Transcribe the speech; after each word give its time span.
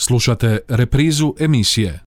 Slušate 0.00 0.58
reprizu 0.68 1.34
emisije. 1.40 2.00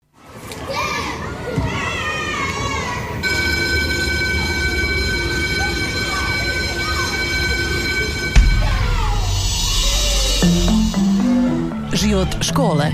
Život 11.94 12.28
škole. 12.42 12.86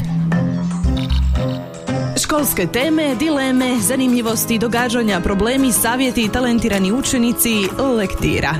Školske 2.23 2.68
teme, 2.68 3.16
dileme, 3.16 3.79
zanimljivosti, 3.82 4.59
događanja, 4.59 5.20
problemi, 5.20 5.71
savjeti 5.71 6.29
talentirani 6.34 6.91
učenici 6.91 7.54
lektira. 7.98 8.55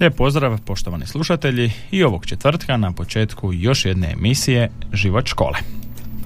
Lijep 0.00 0.16
pozdrav 0.16 0.58
poštovani 0.64 1.06
slušatelji 1.06 1.72
i 1.90 2.04
ovog 2.04 2.26
četvrtka 2.26 2.76
na 2.76 2.92
početku 2.92 3.52
još 3.52 3.84
jedne 3.84 4.12
emisije 4.12 4.70
Život 4.92 5.26
škole. 5.26 5.58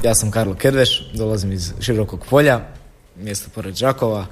Ja 0.03 0.15
sam 0.15 0.31
Karlo 0.31 0.55
Kedveš, 0.55 1.13
dolazim 1.15 1.53
iz 1.53 1.73
Širokog 1.81 2.27
polja, 2.31 2.61
mjesto 3.17 3.51
pored 3.55 3.75
Đakova. 3.75 4.27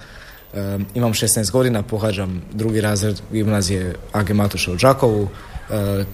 E, 0.54 0.78
imam 0.94 1.12
16 1.12 1.50
godina, 1.50 1.82
pohađam 1.82 2.42
drugi 2.52 2.80
razred 2.80 3.20
gimnazije 3.32 3.94
AG 4.12 4.30
Matuša 4.30 4.72
u 4.72 4.76
Đakovu. 4.76 5.28
E, 5.70 6.04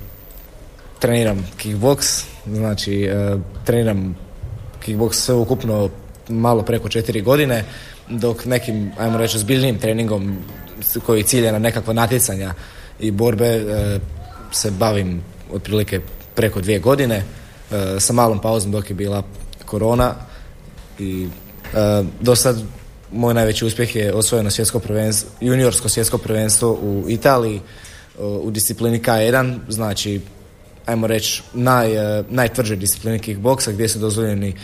treniram 0.98 1.46
kickbox, 1.62 2.24
znači 2.46 3.02
e, 3.02 3.36
treniram 3.64 4.16
kickbox 4.86 5.12
sve 5.12 5.34
ukupno 5.34 5.90
malo 6.28 6.62
preko 6.62 6.88
četiri 6.88 7.20
godine, 7.20 7.64
dok 8.08 8.44
nekim, 8.44 8.92
ajmo 8.98 9.18
reći, 9.18 9.38
zbiljnim 9.38 9.78
treningom 9.78 10.38
koji 11.06 11.22
cilja 11.22 11.52
na 11.52 11.58
nekakva 11.58 11.94
natjecanja 11.94 12.54
i 13.00 13.10
borbe 13.10 13.46
e, 13.46 13.98
se 14.52 14.70
bavim 14.70 15.22
otprilike 15.52 16.00
preko 16.34 16.60
dvije 16.60 16.78
godine 16.78 17.16
e, 17.16 18.00
sa 18.00 18.12
malom 18.12 18.40
pauzom 18.40 18.72
dok 18.72 18.90
je 18.90 18.94
bila 18.94 19.22
korona 19.64 20.14
i 20.98 21.28
e, 21.74 22.04
do 22.20 22.36
sad 22.36 22.62
moj 23.12 23.34
najveći 23.34 23.64
uspjeh 23.64 23.96
je 23.96 24.14
osvojeno 24.14 24.50
svjetsko 24.50 24.78
prvenstvo, 24.78 25.30
juniorsko 25.40 25.88
svjetsko 25.88 26.18
prvenstvo 26.18 26.72
u 26.72 27.04
Italiji 27.08 27.60
u 28.18 28.50
disciplini 28.50 29.02
K1, 29.02 29.58
znači 29.68 30.20
ajmo 30.86 31.06
reći 31.06 31.42
naj, 31.54 31.88
najtvrđe 32.28 32.76
disciplini 32.76 33.18
kickboksa 33.18 33.72
gdje 33.72 33.88
su 33.88 33.98
dozvoljeni 33.98 34.54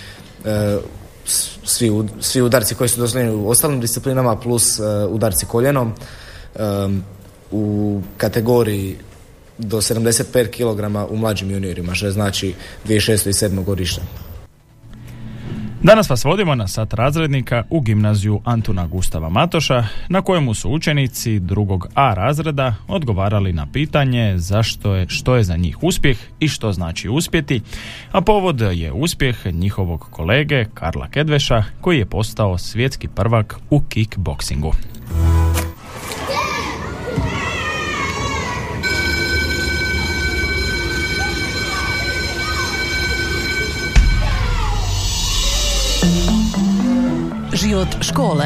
svi, 1.64 1.91
svi 2.20 2.42
udarci 2.42 2.75
koji 2.75 2.89
su 2.89 3.01
dozvoljeni 3.01 3.33
u 3.33 3.48
ostalim 3.48 3.81
disciplinama 3.81 4.37
plus 4.37 4.81
udarci 5.09 5.47
koljenom 5.47 5.95
u 7.53 8.00
kategoriji 8.17 8.97
do 9.58 9.77
75 9.77 10.50
kg 10.50 11.11
u 11.12 11.17
mlađim 11.17 11.50
juniorima, 11.50 11.95
što 11.95 12.06
je 12.06 12.12
znači 12.12 12.55
2006. 12.86 13.28
i 13.28 13.33
7. 13.33 13.64
godište. 13.64 14.03
Danas 15.84 16.11
vas 16.11 16.25
vodimo 16.25 16.55
na 16.55 16.69
sat 16.69 16.95
razrednika 16.95 17.62
u 17.70 17.80
gimnaziju 17.80 18.41
Antuna 18.45 18.86
Gustava 18.86 19.28
Matoša, 19.28 19.84
na 20.08 20.23
kojemu 20.23 20.55
su 20.55 20.70
učenici 20.70 21.39
drugog 21.39 21.86
A 21.95 22.14
razreda 22.14 22.75
odgovarali 22.89 23.53
na 23.53 23.67
pitanje 23.73 24.34
zašto 24.39 24.95
je, 24.95 25.08
što 25.08 25.36
je 25.36 25.45
za 25.45 25.56
njih 25.56 25.83
uspjeh 25.83 26.19
i 26.41 26.48
što 26.48 26.73
znači 26.73 27.08
uspjeti, 27.08 27.61
a 28.12 28.20
povod 28.20 28.61
je 28.61 28.92
uspjeh 28.92 29.47
njihovog 29.47 30.06
kolege 30.11 30.64
Karla 30.75 31.08
Kedveša, 31.08 31.64
koji 31.80 31.98
je 31.98 32.06
postao 32.06 32.58
svjetski 32.58 33.08
prvak 33.08 33.56
u 33.70 33.80
kickboksingu. 33.89 34.73
Život 47.73 47.89
škole. 48.01 48.45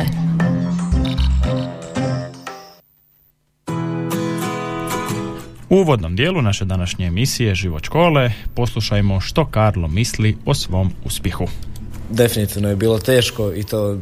U 5.70 5.76
uvodnom 5.76 6.16
dijelu 6.16 6.42
naše 6.42 6.64
današnje 6.64 7.06
emisije 7.06 7.54
Život 7.54 7.84
škole 7.84 8.32
poslušajmo 8.54 9.20
što 9.20 9.46
Karlo 9.46 9.88
misli 9.88 10.36
o 10.44 10.54
svom 10.54 10.92
uspjehu. 11.04 11.44
Definitivno 12.10 12.68
je 12.68 12.76
bilo 12.76 12.98
teško 12.98 13.52
i 13.52 13.64
to 13.64 13.92
e, 13.92 13.98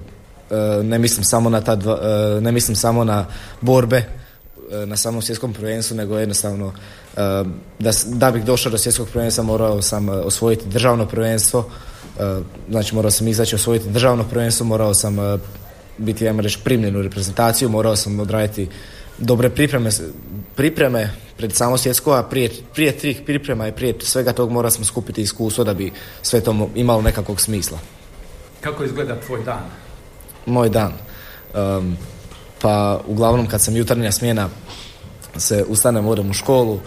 ne 0.83 0.99
mislim 0.99 1.25
samo 1.25 1.51
na 1.51 1.61
ta 1.61 1.77
dva, 1.77 1.99
e, 2.03 2.41
ne 2.41 2.53
mislim 2.53 2.77
samo 2.77 3.05
na 3.05 3.27
borbe 3.61 3.97
e, 3.97 4.07
na 4.87 4.97
samom 4.97 5.23
svjetskom 5.23 5.53
prvenstvu, 5.53 5.97
nego 5.97 6.19
jednostavno 6.19 6.73
da, 7.79 7.93
da 8.07 8.31
bih 8.31 8.45
došao 8.45 8.73
do 8.73 8.79
svjetskog 8.79 9.09
prvenstva 9.09 9.45
morao 9.45 9.83
sam 9.83 10.09
osvojiti 10.09 10.69
državno 10.69 11.07
prvenstvo, 11.07 11.71
znači 12.71 12.95
morao 12.95 13.11
sam 13.11 13.29
izaći 13.29 13.55
osvojiti 13.55 13.89
državno 13.89 14.25
prvenstvo, 14.25 14.67
morao 14.67 14.95
sam 14.95 15.19
e, 15.19 15.39
biti, 15.99 16.29
ajmo 16.29 16.43
reći, 16.43 16.59
primljen 16.65 16.97
u 16.97 17.03
reprezentaciju, 17.03 17.69
morao 17.69 17.97
sam 17.97 18.21
odraditi 18.21 18.69
dobre 19.19 19.51
pripreme, 19.51 19.91
pripreme 20.55 21.11
pred 21.37 21.53
samo 21.53 21.79
svjetsko, 21.79 22.13
a 22.13 22.23
prije, 22.23 22.51
prije 22.75 22.93
tih 22.93 23.23
priprema 23.27 23.69
i 23.69 23.73
prije 23.73 23.95
svega 24.03 24.33
tog 24.33 24.51
morao 24.51 24.71
sam 24.71 24.85
skupiti 24.85 25.23
iskustvo 25.23 25.65
da 25.65 25.75
bi 25.75 25.93
sve 26.23 26.41
to 26.41 26.69
imalo 26.75 27.03
nekakvog 27.03 27.41
smisla. 27.41 27.79
Kako 28.61 28.85
izgleda 28.85 29.21
tvoj 29.21 29.45
dan? 29.45 29.63
Moj 30.47 30.69
dan? 30.69 30.93
pa 32.61 33.01
uglavnom 33.07 33.47
kad 33.47 33.63
sam 33.63 33.77
jutarnja 33.77 34.13
smjena 34.13 34.49
se 35.37 35.65
ustanem, 35.69 36.07
odem 36.07 36.31
u 36.31 36.33
školu, 36.33 36.81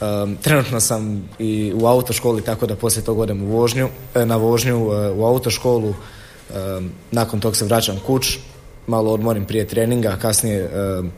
Um, 0.00 0.36
trenutno 0.42 0.80
sam 0.80 1.28
i 1.38 1.72
u 1.74 1.86
autoškoli 1.86 2.42
tako 2.42 2.66
da 2.66 2.76
poslije 2.76 3.04
toga 3.04 3.22
odem 3.22 3.42
u 3.42 3.46
vožnju, 3.46 3.88
e, 4.14 4.26
na 4.26 4.36
vožnju 4.36 4.92
e, 4.92 5.10
u 5.10 5.24
autoškolu. 5.24 5.88
Um, 5.88 6.90
nakon 7.10 7.40
tog 7.40 7.56
se 7.56 7.64
vraćam 7.64 8.00
kuć, 8.06 8.38
malo 8.86 9.12
odmorim 9.12 9.44
prije 9.44 9.66
treninga, 9.66 10.16
kasnije, 10.22 10.70
um, 10.98 11.10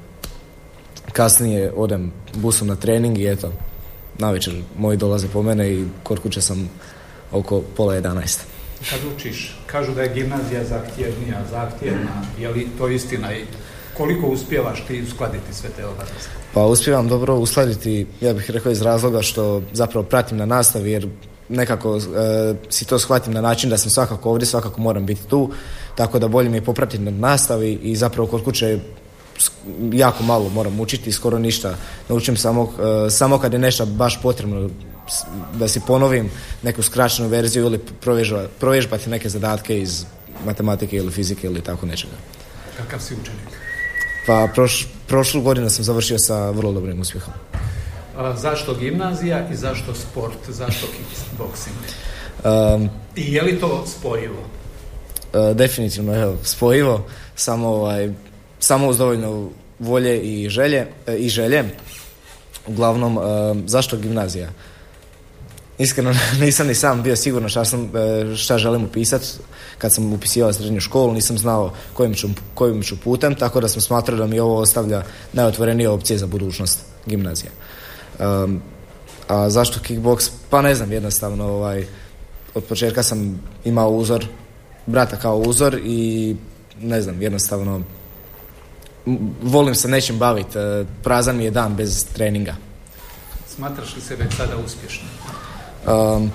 kasnije 1.12 1.72
odem 1.76 2.12
busom 2.34 2.68
na 2.68 2.76
trening 2.76 3.18
i 3.18 3.26
eto, 3.26 3.52
navečer 4.18 4.62
moji 4.78 4.96
dolaze 4.96 5.28
po 5.28 5.42
mene 5.42 5.72
i 5.72 5.84
kod 6.02 6.18
kuće 6.18 6.40
sam 6.40 6.70
oko 7.32 7.60
pola 7.76 7.94
11. 7.94 8.38
Kad 8.90 9.00
učiš, 9.16 9.56
kažu 9.66 9.94
da 9.94 10.02
je 10.02 10.14
gimnazija 10.14 10.64
zahtjevnija, 10.64 11.44
zahtjevna, 11.50 12.22
je 12.38 12.48
li 12.48 12.68
to 12.78 12.88
istina 12.88 13.36
i 13.36 13.44
koliko 13.96 14.26
uspijevaš 14.26 14.84
ti 14.86 15.02
uskladiti 15.02 15.54
sve 15.54 15.70
te 15.76 15.86
obaveze? 15.86 16.45
Pa 16.56 16.64
uspijevam 16.64 17.08
dobro 17.08 17.34
uskladiti, 17.34 18.06
ja 18.20 18.32
bih 18.34 18.50
rekao 18.50 18.72
iz 18.72 18.82
razloga 18.82 19.22
što 19.22 19.62
zapravo 19.72 20.06
pratim 20.06 20.38
na 20.38 20.46
nastavi 20.46 20.90
jer 20.90 21.08
nekako 21.48 21.96
e, 21.96 22.00
si 22.68 22.84
to 22.84 22.98
shvatim 22.98 23.32
na 23.32 23.40
način 23.40 23.70
da 23.70 23.78
sam 23.78 23.90
svakako 23.90 24.30
ovdje, 24.30 24.46
svakako 24.46 24.80
moram 24.80 25.06
biti 25.06 25.26
tu, 25.28 25.50
tako 25.94 26.18
da 26.18 26.28
bolje 26.28 26.48
mi 26.48 26.56
je 26.56 26.64
popratiti 26.64 27.02
na 27.02 27.10
nastavi 27.10 27.72
i 27.72 27.96
zapravo 27.96 28.28
kod 28.28 28.44
kuće 28.44 28.78
jako 29.92 30.22
malo 30.22 30.48
moram 30.48 30.80
učiti, 30.80 31.12
skoro 31.12 31.38
ništa. 31.38 31.74
Naučim 32.08 32.36
samo, 32.36 32.72
e, 33.06 33.10
samo 33.10 33.38
kad 33.38 33.52
je 33.52 33.58
nešto 33.58 33.86
baš 33.86 34.22
potrebno 34.22 34.70
da 35.54 35.68
si 35.68 35.80
ponovim 35.86 36.30
neku 36.62 36.82
skraćenu 36.82 37.28
verziju 37.28 37.66
ili 37.66 37.80
provježbati 38.60 39.10
neke 39.10 39.28
zadatke 39.28 39.80
iz 39.80 40.04
matematike 40.44 40.96
ili 40.96 41.12
fizike 41.12 41.46
ili 41.46 41.60
tako 41.60 41.86
nečega. 41.86 42.16
Kakav 42.76 43.00
si 43.00 43.14
učenik? 43.14 43.55
Pa 44.26 44.48
proš, 44.54 44.86
prošlu 45.06 45.42
godinu 45.42 45.70
sam 45.70 45.84
završio 45.84 46.18
sa 46.18 46.50
vrlo 46.50 46.72
dobrim 46.72 47.00
uspjehom. 47.00 47.34
A, 48.16 48.36
zašto 48.36 48.74
gimnazija 48.74 49.48
i 49.52 49.56
zašto 49.56 49.94
sport? 49.94 50.38
Zašto 50.48 50.86
kickboxing? 50.86 51.76
Um, 52.74 52.90
I 53.16 53.32
je 53.32 53.42
li 53.42 53.60
to 53.60 53.84
spojivo? 53.86 54.38
Uh, 55.32 55.56
definitivno, 55.56 56.14
evo, 56.14 56.36
spojivo. 56.42 57.06
Samo, 57.34 57.68
ovaj, 57.68 58.10
samo 58.58 58.88
uz 58.88 58.98
dovoljno 58.98 59.48
volje 59.78 60.20
i 60.20 60.48
želje. 60.48 60.86
E, 61.06 61.16
I 61.16 61.28
želje. 61.28 61.64
Uglavnom, 62.66 63.18
zašto 63.66 63.96
gimnazija? 63.96 64.50
Iskreno 65.78 66.14
nisam 66.40 66.66
ni 66.66 66.74
sam 66.74 67.02
bio 67.02 67.16
sigurno 67.16 67.48
šta, 67.48 67.64
sam, 67.64 67.90
e, 67.96 68.36
šta 68.36 68.58
želim 68.58 68.84
upisati. 68.84 69.26
Kad 69.78 69.94
sam 69.94 70.12
upisivao 70.12 70.52
srednju 70.52 70.80
školu 70.80 71.12
nisam 71.12 71.38
znao 71.38 71.72
kojim 71.92 72.14
ću, 72.14 72.28
kojim 72.54 72.82
ću 72.82 72.96
putem, 73.00 73.34
tako 73.34 73.60
da 73.60 73.68
sam 73.68 73.82
smatrao 73.82 74.18
da 74.18 74.26
mi 74.26 74.40
ovo 74.40 74.56
ostavlja 74.56 75.02
najotvorenije 75.32 75.88
opcije 75.88 76.18
za 76.18 76.26
budućnost 76.26 76.80
gimnazija. 77.06 77.50
Um, 78.18 78.62
a 79.28 79.50
zašto 79.50 79.80
kickbox? 79.80 80.30
Pa 80.50 80.62
ne 80.62 80.74
znam, 80.74 80.92
jednostavno 80.92 81.44
ovaj, 81.44 81.86
od 82.54 82.64
početka 82.64 83.02
sam 83.02 83.42
imao 83.64 83.90
uzor, 83.90 84.26
brata 84.86 85.16
kao 85.16 85.38
uzor 85.38 85.80
i 85.84 86.36
ne 86.80 87.02
znam, 87.02 87.22
jednostavno 87.22 87.82
volim 89.42 89.74
se 89.74 89.88
nečim 89.88 90.18
baviti. 90.18 90.58
E, 90.58 90.84
prazan 91.02 91.36
mi 91.36 91.44
je 91.44 91.50
dan 91.50 91.76
bez 91.76 92.04
treninga. 92.14 92.54
Smatraš 93.56 93.96
li 93.96 94.00
sebe 94.00 94.26
sada 94.36 94.56
uspješno? 94.66 95.06
Um, 95.86 96.30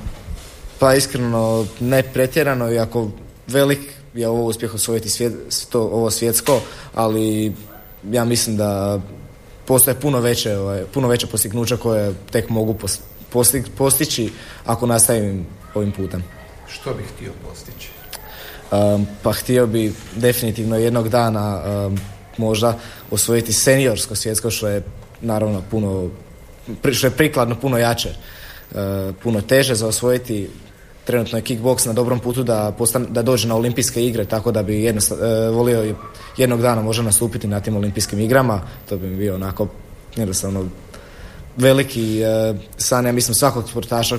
pa 0.80 0.96
iskreno 0.96 1.66
ne 1.80 2.04
pretjerano, 2.04 2.72
iako 2.72 3.08
velik 3.48 3.80
je 4.14 4.28
ovo 4.28 4.46
uspjeh 4.46 4.74
osvojiti 4.74 5.10
svijet, 5.10 5.34
to, 5.70 5.82
ovo 5.82 6.12
svjetsko, 6.12 6.62
ali 6.94 7.54
ja 8.12 8.26
mislim 8.26 8.58
da 8.58 9.00
postoje 9.66 10.00
puno 10.00 10.20
veće, 10.20 10.58
ovaj, 10.58 10.84
puno 10.94 11.08
veće 11.08 11.28
postignuća 11.28 11.78
koje 11.78 12.14
tek 12.32 12.50
mogu 12.50 12.76
postići 13.78 14.32
ako 14.66 14.86
nastavim 14.86 15.46
ovim 15.74 15.92
putem. 15.92 16.24
Što 16.68 16.94
bih 16.94 17.06
htio 17.16 17.32
postići? 17.50 17.90
Um, 18.72 19.08
pa 19.24 19.34
htio 19.34 19.68
bi 19.68 19.94
definitivno 20.16 20.78
jednog 20.78 21.10
dana 21.10 21.62
um, 21.64 22.00
možda 22.38 22.78
osvojiti 23.12 23.54
seniorsko 23.54 24.16
svjetsko 24.16 24.52
što 24.52 24.68
je 24.68 24.84
naravno 25.22 25.62
puno 25.72 26.10
što 26.92 27.08
je 27.08 27.12
prikladno 27.12 27.56
puno 27.56 27.78
jače 27.78 28.10
puno 29.24 29.42
teže 29.42 29.76
za 29.76 29.88
osvojiti 29.88 30.50
trenutno 31.04 31.38
je 31.38 31.44
kickbox 31.44 31.88
na 31.88 31.94
dobrom 31.94 32.20
putu 32.20 32.44
da, 32.44 32.72
postan, 32.78 33.08
da 33.10 33.22
dođe 33.22 33.48
na 33.48 33.56
olimpijske 33.56 34.06
igre 34.06 34.26
tako 34.26 34.52
da 34.52 34.64
bi 34.64 34.84
jednostavno 34.84 35.50
uh, 35.50 35.56
volio 35.56 35.96
jednog 36.38 36.62
dana 36.62 36.82
možda 36.82 37.04
nastupiti 37.04 37.48
na 37.48 37.60
tim 37.60 37.76
olimpijskim 37.76 38.20
igrama 38.20 38.62
to 38.90 38.98
bi 38.98 39.08
mi 39.08 39.18
bio 39.18 39.36
onako 39.36 39.68
jednostavno 40.16 40.66
veliki 41.58 42.22
uh, 42.24 42.58
san 42.78 43.06
ja 43.06 43.12
mislim 43.12 43.36
svakog 43.36 43.70
sportaša 43.70 44.18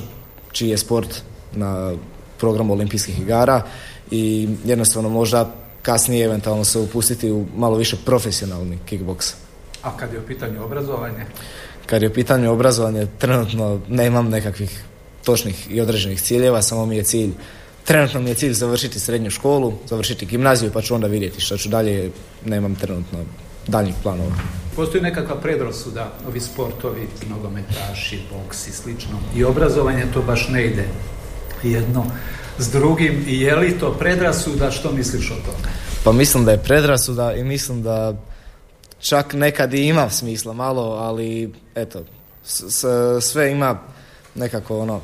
čiji 0.53 0.69
je 0.69 0.79
sport 0.79 1.23
na 1.53 1.93
programu 2.39 2.73
olimpijskih 2.73 3.21
igara 3.21 3.63
i 4.11 4.49
jednostavno 4.65 5.09
možda 5.09 5.51
kasnije 5.83 6.25
eventualno 6.25 6.65
se 6.65 6.79
upustiti 6.79 7.31
u 7.31 7.47
malo 7.57 7.77
više 7.77 7.97
profesionalni 8.05 8.79
kickboks. 8.87 9.35
A 9.83 9.97
kad 9.97 10.13
je 10.13 10.19
u 10.19 10.27
pitanju 10.27 10.65
obrazovanje? 10.65 11.27
Kad 11.87 12.03
je 12.03 12.09
u 12.09 12.13
pitanju 12.13 12.53
obrazovanje, 12.53 13.07
trenutno 13.19 13.81
nemam 13.89 14.29
nekakvih 14.29 14.85
točnih 15.25 15.71
i 15.71 15.81
određenih 15.81 16.23
ciljeva, 16.23 16.63
samo 16.63 16.87
mi 16.87 16.97
je 16.97 17.03
cilj 17.03 17.31
Trenutno 17.85 18.21
mi 18.21 18.31
je 18.31 18.35
cilj 18.35 18.53
završiti 18.53 19.01
srednju 19.01 19.31
školu, 19.31 19.73
završiti 19.87 20.27
gimnaziju 20.27 20.71
pa 20.73 20.83
ću 20.83 20.95
onda 20.95 21.07
vidjeti 21.07 21.41
što 21.41 21.57
ću 21.57 21.69
dalje, 21.69 22.11
nemam 22.45 22.75
trenutno 22.75 23.19
daljnjih 23.67 23.95
planova. 24.03 24.31
Postoji 24.77 25.03
nekakva 25.03 25.37
predrosuda, 25.37 26.13
ovi 26.29 26.41
sportovi, 26.41 27.09
nogometaši, 27.31 28.21
boks 28.33 28.69
i 28.69 28.73
slično. 28.73 29.19
I 29.37 29.45
obrazovanje 29.45 30.07
to 30.15 30.23
baš 30.23 30.49
ne 30.49 30.67
ide 30.67 30.85
jedno 31.63 32.07
s 32.59 32.73
drugim 32.73 33.25
i 33.29 33.41
je 33.41 33.57
li 33.57 33.79
to 33.79 33.93
predrasuda, 33.99 34.71
što 34.71 34.93
misliš 34.93 35.31
o 35.31 35.35
tome? 35.35 35.73
Pa 36.05 36.13
mislim 36.13 36.45
da 36.45 36.51
je 36.51 36.63
predrasuda 36.63 37.33
i 37.35 37.45
mislim 37.45 37.83
da 37.83 38.17
čak 39.03 39.35
nekad 39.35 39.75
i 39.75 39.87
ima 39.87 40.11
smisla 40.11 40.53
malo, 40.53 40.83
ali 40.83 41.53
eto, 41.75 42.05
sve 43.21 43.53
ima 43.53 43.79
nekako 44.35 44.79
ono, 44.79 45.01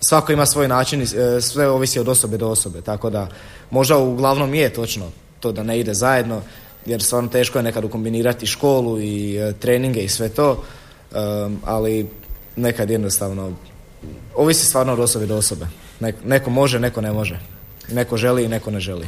svako 0.00 0.32
ima 0.32 0.46
svoj 0.46 0.68
način 0.68 1.02
i 1.02 1.04
e, 1.04 1.40
sve 1.40 1.68
ovisi 1.68 1.98
od 1.98 2.08
osobe 2.08 2.36
do 2.36 2.48
osobe, 2.48 2.80
tako 2.80 3.10
da 3.10 3.28
možda 3.70 3.98
uglavnom 3.98 4.54
je 4.54 4.72
točno 4.72 5.10
to 5.40 5.52
da 5.52 5.62
ne 5.62 5.80
ide 5.80 5.94
zajedno, 5.94 6.42
jer 6.86 7.02
stvarno 7.02 7.28
teško 7.28 7.58
je 7.58 7.62
nekad 7.62 7.84
ukombinirati 7.84 8.46
školu 8.46 9.00
i 9.00 9.36
e, 9.36 9.52
treninge 9.52 10.00
i 10.00 10.08
sve 10.08 10.28
to, 10.28 10.64
ali 11.64 12.08
nekad 12.56 12.90
jednostavno 12.90 13.52
ovisi 14.36 14.66
stvarno 14.66 14.92
od 14.92 15.00
osobe 15.00 15.26
do 15.26 15.36
osobe. 15.36 15.66
neko 16.24 16.50
može, 16.50 16.80
neko 16.80 17.00
ne 17.00 17.12
može. 17.12 17.40
Neko 17.92 18.16
želi 18.16 18.44
i 18.44 18.48
neko 18.48 18.70
ne 18.70 18.80
želi. 18.80 19.06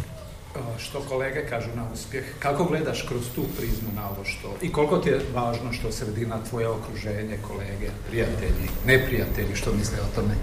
Što 0.78 1.00
kolege 1.00 1.46
kažu 1.48 1.68
na 1.76 1.86
uspjeh, 1.94 2.24
kako 2.38 2.64
gledaš 2.64 3.02
kroz 3.08 3.22
tu 3.34 3.42
prizmu 3.58 3.88
na 3.96 4.10
ovo 4.10 4.24
što 4.24 4.54
i 4.62 4.72
koliko 4.72 4.98
ti 4.98 5.08
je 5.08 5.20
važno 5.34 5.72
što 5.72 5.92
sredina, 5.92 6.38
tvoje 6.50 6.68
okruženje, 6.68 7.38
kolege, 7.48 7.90
prijatelji, 8.08 8.68
neprijatelji, 8.86 9.54
što 9.54 9.72
misle 9.72 9.98
o 10.00 10.14
tome? 10.14 10.34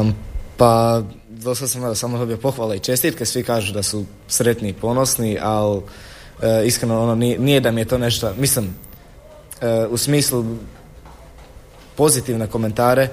Um, 0.00 0.14
pa, 0.56 1.02
dosta 1.28 1.68
sam 1.68 1.94
samo 1.94 2.18
dobio 2.18 2.36
pohvale 2.36 2.76
i 2.76 2.80
čestitke, 2.80 3.24
svi 3.24 3.42
kažu 3.42 3.72
da 3.72 3.82
su 3.82 4.04
sretni 4.28 4.68
i 4.68 4.72
ponosni, 4.72 5.38
ali 5.42 5.80
e, 6.42 6.66
iskreno 6.66 7.02
ono, 7.02 7.14
nije, 7.14 7.38
nije, 7.38 7.60
da 7.60 7.70
mi 7.70 7.80
je 7.80 7.84
to 7.84 7.98
nešto, 7.98 8.34
mislim, 8.38 8.74
e, 9.60 9.86
u 9.86 9.96
smislu 9.96 10.44
pozitivne 11.96 12.46
komentare, 12.46 13.08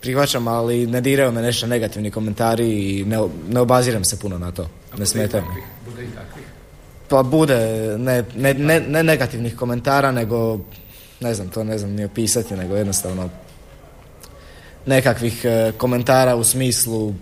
prihvaćam, 0.00 0.48
ali 0.48 0.86
ne 0.86 1.00
diraju 1.00 1.32
me 1.32 1.42
nešto 1.42 1.66
negativni 1.66 2.10
komentari 2.10 2.68
i 2.68 3.04
ne, 3.04 3.18
ne 3.48 3.60
obaziram 3.60 4.04
se 4.04 4.18
puno 4.18 4.38
na 4.38 4.52
to. 4.52 4.68
ne 4.98 5.06
smetaju 5.06 5.44
Bude 5.96 6.08
i 6.08 6.10
takvih? 6.10 6.44
Pa 7.08 7.22
bude, 7.22 7.58
ne, 7.98 8.24
ne, 8.36 8.54
ne, 8.54 8.80
ne 8.80 9.02
negativnih 9.02 9.56
komentara, 9.56 10.12
nego, 10.12 10.60
ne 11.20 11.34
znam, 11.34 11.48
to 11.48 11.64
ne 11.64 11.78
znam 11.78 11.90
ni 11.90 12.04
opisati, 12.04 12.56
nego 12.56 12.76
jednostavno 12.76 13.28
nekakvih 14.86 15.44
e, 15.44 15.72
komentara 15.78 16.36
u 16.36 16.44
smislu 16.44 17.08
e, 17.10 17.14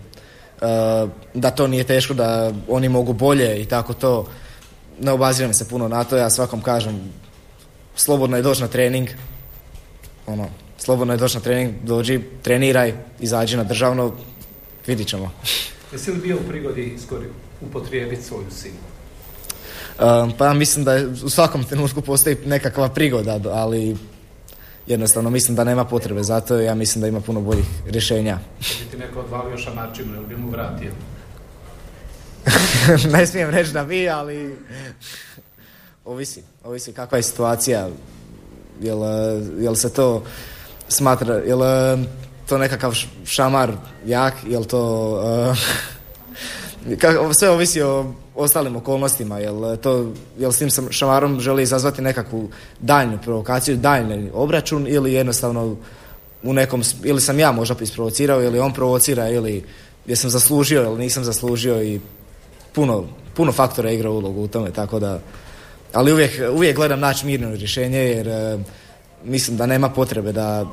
da 1.34 1.50
to 1.50 1.66
nije 1.66 1.84
teško, 1.84 2.14
da 2.14 2.52
oni 2.68 2.88
mogu 2.88 3.12
bolje 3.12 3.62
i 3.62 3.64
tako 3.64 3.94
to. 3.94 4.26
Ne 5.00 5.12
obaziram 5.12 5.54
se 5.54 5.68
puno 5.68 5.88
na 5.88 6.04
to, 6.04 6.16
ja 6.16 6.30
svakom 6.30 6.62
kažem 6.62 7.12
slobodno 7.96 8.36
je 8.36 8.42
doći 8.42 8.62
na 8.62 8.68
trening, 8.68 9.08
ono, 10.26 10.48
slobodno 10.78 11.14
je 11.14 11.18
doći 11.18 11.36
na 11.36 11.42
trening, 11.42 11.74
dođi, 11.82 12.20
treniraj, 12.42 12.92
izađi 13.20 13.56
na 13.56 13.64
državno, 13.64 14.12
vidit 14.86 15.08
ćemo. 15.08 15.32
Jesi 15.92 16.10
li 16.10 16.18
bio 16.18 16.36
u 16.36 16.48
prigodi 16.48 16.98
skori 17.06 17.26
upotrijebiti 17.60 18.22
svoju 18.22 18.50
silu? 18.50 18.74
Pa 20.38 20.54
mislim 20.54 20.84
da 20.84 20.92
u 21.24 21.30
svakom 21.30 21.64
trenutku 21.64 22.00
postoji 22.00 22.36
nekakva 22.46 22.88
prigoda, 22.88 23.40
ali 23.52 23.96
jednostavno 24.86 25.30
mislim 25.30 25.56
da 25.56 25.64
nema 25.64 25.84
potrebe 25.84 26.22
za 26.22 26.40
to 26.40 26.56
ja 26.56 26.74
mislim 26.74 27.02
da 27.02 27.08
ima 27.08 27.20
puno 27.20 27.40
boljih 27.40 27.66
rješenja. 27.86 28.38
Bi 28.58 28.90
ti 28.90 28.96
neko 28.96 29.20
odvalio 29.20 29.58
šamarčinu 29.58 30.14
ili 30.16 30.26
bi 30.26 30.36
mu 30.36 30.50
vratio? 30.50 30.92
ne 33.12 33.26
smijem 33.26 33.50
reći 33.50 33.72
da 33.72 33.84
bi, 33.84 34.08
ali 34.08 34.56
ovisi, 36.04 36.42
ovisi 36.64 36.92
kakva 36.92 37.18
je 37.18 37.22
situacija. 37.22 37.88
Jel, 38.80 38.98
jel 39.58 39.74
se 39.74 39.92
to 39.92 40.24
smatra, 40.88 41.34
jel 41.34 41.60
to 42.48 42.58
nekakav 42.58 42.94
šamar 43.24 43.72
jak, 44.06 44.34
jel 44.46 44.64
to 44.64 45.10
uh, 45.50 45.58
sve 47.34 47.50
ovisi 47.50 47.82
o 47.82 48.12
ostalim 48.34 48.76
okolnostima, 48.76 49.38
jel 49.38 49.76
to, 49.76 50.12
jel 50.38 50.52
s 50.52 50.58
tim 50.58 50.70
šamarom 50.90 51.40
želi 51.40 51.62
izazvati 51.62 52.02
nekakvu 52.02 52.48
daljnju 52.80 53.18
provokaciju, 53.24 53.76
daljni 53.76 54.30
obračun 54.34 54.86
ili 54.88 55.12
jednostavno 55.12 55.76
u 56.42 56.52
nekom, 56.52 56.82
ili 57.04 57.20
sam 57.20 57.38
ja 57.38 57.52
možda 57.52 57.74
isprovocirao 57.80 58.42
ili 58.42 58.58
on 58.58 58.72
provocira 58.72 59.28
ili 59.28 59.64
jesam 60.06 60.30
zaslužio 60.30 60.82
ili 60.82 60.98
nisam 60.98 61.24
zaslužio 61.24 61.82
i 61.82 62.00
puno, 62.72 63.04
puno 63.34 63.52
faktora 63.52 63.90
igra 63.90 64.10
ulogu 64.10 64.42
u 64.42 64.48
tome, 64.48 64.70
tako 64.70 64.98
da 65.00 65.20
ali 65.92 66.12
uvijek, 66.12 66.40
uvijek 66.52 66.76
gledam 66.76 67.00
naći 67.00 67.26
mirno 67.26 67.54
rješenje 67.54 67.98
jer 67.98 68.58
mislim 69.24 69.56
da 69.56 69.66
nema 69.66 69.88
potrebe 69.88 70.32
da, 70.32 70.66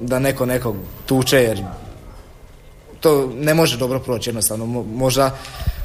da 0.00 0.18
neko 0.18 0.46
nekog 0.46 0.76
tuče 1.06 1.36
jer 1.42 1.64
to 3.00 3.32
ne 3.34 3.54
može 3.54 3.76
dobro 3.76 3.98
proći 4.00 4.30
jednostavno. 4.30 4.66
Možda, 4.82 5.36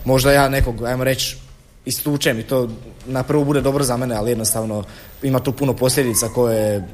možda 0.05 0.31
ja 0.31 0.49
nekog, 0.49 0.83
ajmo 0.83 1.03
reći, 1.03 1.37
istučem 1.85 2.39
i 2.39 2.43
to 2.43 2.69
na 3.05 3.23
prvu 3.23 3.45
bude 3.45 3.61
dobro 3.61 3.83
za 3.83 3.97
mene, 3.97 4.15
ali 4.15 4.31
jednostavno 4.31 4.83
ima 5.23 5.39
tu 5.39 5.51
puno 5.51 5.73
posljedica 5.73 6.27
koje 6.27 6.87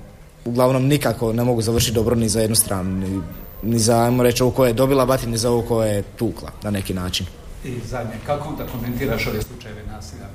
uglavnom 0.46 0.88
nikako 0.88 1.34
ne 1.34 1.44
mogu 1.44 1.62
završiti 1.62 1.96
dobro 1.96 2.16
ni 2.16 2.30
za 2.30 2.42
jednu 2.42 2.56
stranu, 2.56 2.90
ni, 2.90 3.22
ni 3.64 3.80
za, 3.80 4.04
ajmo 4.04 4.24
reći, 4.24 4.44
ovo 4.44 4.52
koje 4.52 4.70
je 4.70 4.74
dobila 4.74 5.06
bati, 5.06 5.28
ni 5.28 5.38
za 5.38 5.52
ovo 5.52 5.62
koje 5.62 5.96
je 5.96 6.04
tukla 6.04 6.52
na 6.64 6.72
neki 6.72 6.94
način. 6.94 7.26
I 7.66 7.76
zadnje, 7.86 8.14
kako 8.26 8.50
onda 8.50 8.66
komentiraš 8.72 9.28
ove 9.28 9.42
slučajeve 9.42 9.84
nasilja 9.88 10.26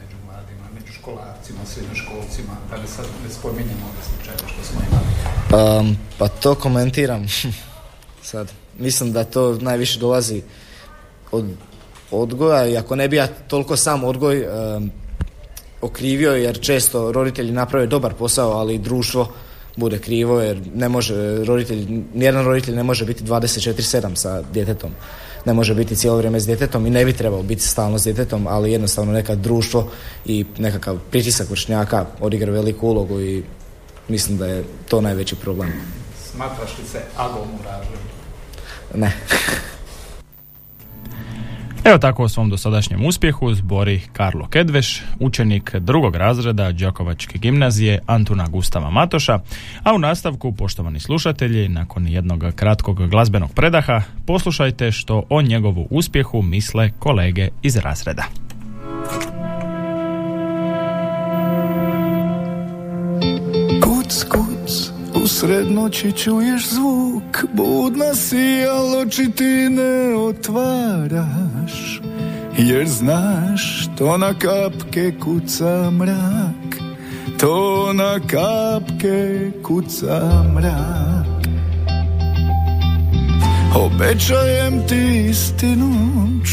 školarcima, 1.04 1.59
srednjoškolcima, 1.66 2.54
da 2.70 2.76
ne 2.76 2.87
sad 2.87 3.04
ne 3.25 3.30
spominjemo 3.30 3.87
ove 3.92 4.02
slučajeve 4.09 4.42
što 4.52 4.64
smo 4.64 4.80
imali? 4.88 5.80
Um, 5.80 5.97
pa 6.18 6.28
to 6.28 6.54
komentiram 6.54 7.26
sad. 8.25 8.52
Mislim 8.78 9.12
da 9.12 9.25
to 9.25 9.59
najviše 9.61 9.99
dolazi 9.99 10.43
od 11.33 11.45
odgoja 12.11 12.66
i 12.69 12.76
ako 12.76 12.97
ne 12.97 13.09
bi 13.09 13.16
ja 13.16 13.26
toliko 13.26 13.76
sam 13.76 14.04
odgoj 14.04 14.47
um, 14.47 14.90
okrivio 15.81 16.33
jer 16.33 16.61
često 16.61 17.12
roditelji 17.12 17.52
naprave 17.52 17.87
dobar 17.87 18.14
posao, 18.14 18.52
ali 18.52 18.78
društvo 18.78 19.33
bude 19.76 19.99
krivo 19.99 20.40
jer 20.40 20.61
ne 20.75 20.88
može 20.88 21.45
roditelj, 21.45 21.87
nijedan 22.14 22.45
roditelj 22.45 22.75
ne 22.75 22.83
može 22.83 23.04
biti 23.04 23.25
24-7 23.25 24.14
sa 24.14 24.43
djetetom 24.52 24.90
ne 25.45 25.52
može 25.52 25.75
biti 25.75 25.97
cijelo 25.97 26.16
vrijeme 26.16 26.40
s 26.40 26.47
djetetom 26.47 26.87
i 26.87 26.90
ne 26.90 27.04
bi 27.04 27.12
trebao 27.12 27.43
biti 27.43 27.62
stalno 27.62 27.99
s 27.99 28.04
djetetom, 28.04 28.47
ali 28.47 28.73
jednostavno 28.73 29.12
neka 29.12 29.35
društvo 29.35 29.90
i 30.25 30.45
nekakav 30.59 30.99
pritisak 31.11 31.50
vršnjaka 31.50 32.07
odigra 32.21 32.52
veliku 32.52 32.88
ulogu 32.88 33.21
i 33.21 33.43
mislim 34.09 34.38
da 34.38 34.47
je 34.47 34.64
to 34.88 35.00
najveći 35.00 35.37
problem. 35.37 35.73
Smatraš 36.33 36.78
li 36.78 36.85
se 36.93 37.00
agom 37.16 37.43
u 37.43 37.62
Ne. 38.94 39.12
Evo 41.84 41.98
tako 41.98 42.22
o 42.22 42.28
svom 42.28 42.50
dosadašnjem 42.50 43.06
uspjehu 43.06 43.54
zbori 43.54 44.00
Karlo 44.12 44.46
Kedveš, 44.48 45.02
učenik 45.20 45.76
drugog 45.76 46.16
razreda 46.16 46.72
Đakovačke 46.72 47.38
gimnazije 47.38 48.00
Antuna 48.06 48.46
Gustava 48.48 48.90
Matoša, 48.90 49.38
a 49.82 49.94
u 49.94 49.98
nastavku, 49.98 50.52
poštovani 50.52 51.00
slušatelji, 51.00 51.68
nakon 51.68 52.08
jednog 52.08 52.44
kratkog 52.56 53.08
glazbenog 53.08 53.52
predaha, 53.54 54.02
poslušajte 54.26 54.92
što 54.92 55.22
o 55.30 55.42
njegovu 55.42 55.86
uspjehu 55.90 56.42
misle 56.42 56.90
kolege 56.98 57.48
iz 57.62 57.76
razreda. 57.76 58.24
Usred 65.25 65.71
noći 65.71 66.12
čuješ 66.12 66.69
zvuk, 66.69 67.45
budna 67.52 68.14
si, 68.14 68.64
al 68.71 68.99
oči 68.99 69.31
ti 69.31 69.69
ne 69.71 70.14
otvaraš 70.14 72.00
Jer 72.59 72.88
znaš, 72.88 73.88
to 73.99 74.19
na 74.19 74.35
kapke 74.38 75.12
kuca 75.21 75.90
mrak 75.90 76.76
To 77.38 77.93
na 77.93 78.21
kapke 78.21 79.50
kuca 79.62 80.45
mrak 80.54 81.24
Obećajem 83.75 84.87
ti 84.88 85.26
istinu, 85.31 85.90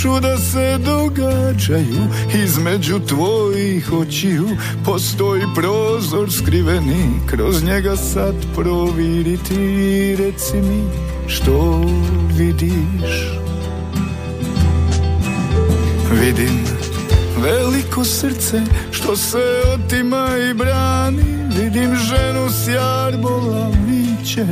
čuda 0.01 0.37
se 0.37 0.77
događaju 0.85 2.01
Između 2.43 2.99
tvojih 2.99 3.93
očiju. 3.93 4.47
Postoji 4.85 5.41
prozor 5.55 6.31
skriveni 6.31 7.05
Kroz 7.29 7.63
njega 7.63 7.95
sad 7.95 8.35
proviriti, 8.55 10.15
reci 10.15 10.57
mi 10.57 10.83
što 11.27 11.85
vidiš? 12.37 13.11
Vidim 16.21 16.65
veliko 17.37 18.03
srce 18.03 18.61
što 18.91 19.15
se 19.15 19.61
otima 19.73 20.27
i 20.51 20.53
brani. 20.53 21.31
Vidim 21.57 21.95
ženu 21.95 22.49
s 22.49 22.67
jarbola 22.67 23.71
viće 24.21 24.45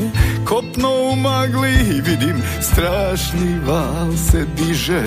Kopno 0.46 0.90
u 0.90 1.16
magli 1.16 2.02
vidim 2.06 2.44
strašni 2.62 3.60
val 3.68 4.12
se 4.32 4.46
diže 4.58 5.04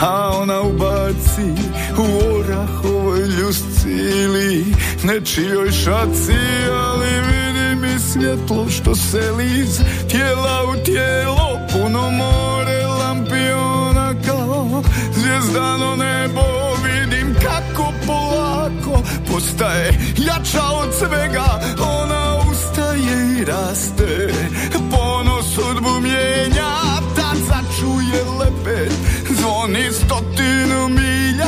A 0.00 0.30
ona 0.42 0.60
ubaci 0.60 1.62
u 1.98 2.34
orahovoj 2.34 3.20
ljusci 3.20 3.90
ili 3.90 4.64
nečijoj 5.04 5.70
šaci 5.70 6.36
Ali 6.72 7.06
vidim 7.06 7.84
i 7.96 8.00
svjetlo 8.00 8.68
što 8.70 8.94
se 8.94 9.30
liz 9.32 9.80
tijela 10.10 10.64
u 10.72 10.84
tijelo 10.84 11.58
Puno 11.72 12.10
more 12.10 12.86
lampiona 12.86 14.14
kao 14.26 14.82
zvijezdano 15.14 15.96
nebo. 15.96 16.42
Vidim 16.84 17.34
kako 17.34 17.92
polako 18.06 19.02
postaje 19.32 19.98
jača 20.16 20.62
od 20.82 20.94
svega 20.98 21.60
Ona 21.80 22.25
ustaje 23.06 23.40
i 23.40 23.44
raste. 23.44 24.32
Ponos 24.90 25.54
sudbu 25.54 26.00
mijenja 26.00 26.72
Tad 27.16 27.36
začuje 27.48 28.24
lepet 28.40 28.92
Zvoni 29.40 29.92
stotinu 29.92 30.88
milja 30.88 31.46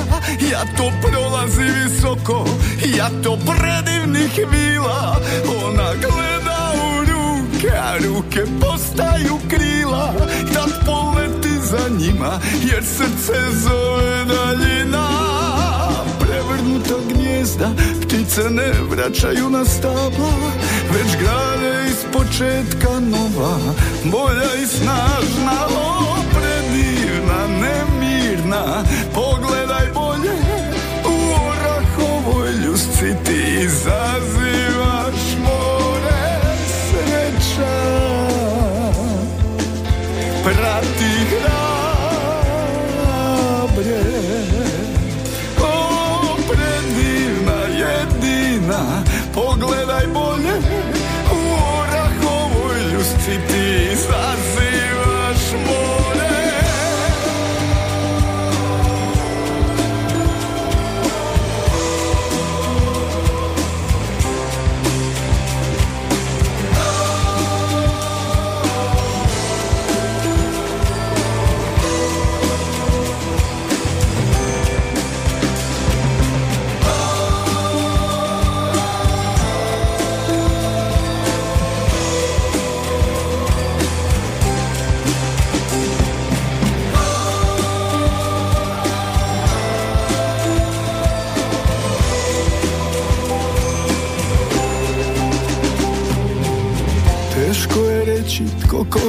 Ja 0.50 0.64
to 0.76 0.90
prolazi 1.02 1.62
visoko. 1.62 2.44
Ja 2.96 3.10
to 3.22 3.38
predivnih 3.46 4.46
vila 4.52 5.16
Ona 5.64 5.94
gleda 5.94 6.72
u 6.74 7.00
ruke 7.00 7.76
A 7.76 7.96
ruke 8.06 8.44
postaju 8.60 9.38
krila. 9.48 10.14
Tad 10.54 10.86
poleti 10.86 11.66
za 11.66 11.88
njima 11.98 12.40
Jer 12.72 12.84
srce 12.84 13.40
zove 13.52 14.24
daljina. 14.24 15.08
Prevrnuta 16.20 16.94
gnjezda 17.08 17.70
Ptice 18.02 18.50
ne 18.50 18.72
vraćaju 18.90 19.50
na 19.50 19.64
stabla 19.64 20.67
Već 20.92 21.16
grade 21.20 21.84
iz 21.88 22.04
početka 22.12 23.00
nova 23.00 23.58
Bolja 24.04 24.54
i 24.62 24.66
snažna 24.66 25.66
O, 25.76 26.16
predivna, 26.30 27.46
nemirna 27.48 28.84
Pogledaj 29.14 29.57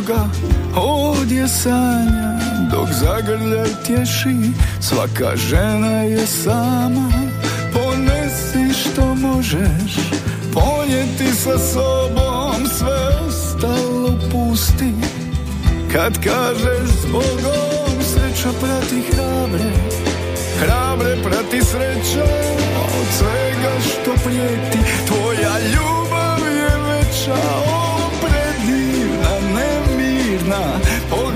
tko 0.10 0.16
koga 0.16 0.30
ovdje 0.76 1.48
sanja 1.48 2.40
Dok 2.72 2.88
zagrljaj 2.92 3.70
tješi 3.88 4.52
svaka 4.80 5.36
žena 5.36 6.02
je 6.02 6.28
sama. 6.28 7.12
Ponesi 7.74 8.80
što 8.80 9.16
možeš 9.16 9.96
ponijeti 10.54 11.36
sa 11.36 11.58
sobom 11.58 12.68
Sve 12.78 13.28
ostalo 13.28 14.20
pusti. 14.32 14.94
Kad 15.94 16.24
kažeš 16.24 16.90
zbogom 17.02 18.04
Sreća 18.14 18.50
prati 18.62 19.02
hrabre 19.12 19.72
Hrabre 20.60 21.18
prati 21.24 21.62
sreća 21.66 22.26
Od 23.00 23.08
svega 23.18 23.74
što 23.80 24.12
prijeti. 24.24 24.78
Tvoja 25.08 25.60
ljubav 25.60 26.40
je 26.56 26.70
veća 26.84 27.89
nemirna 30.50 31.29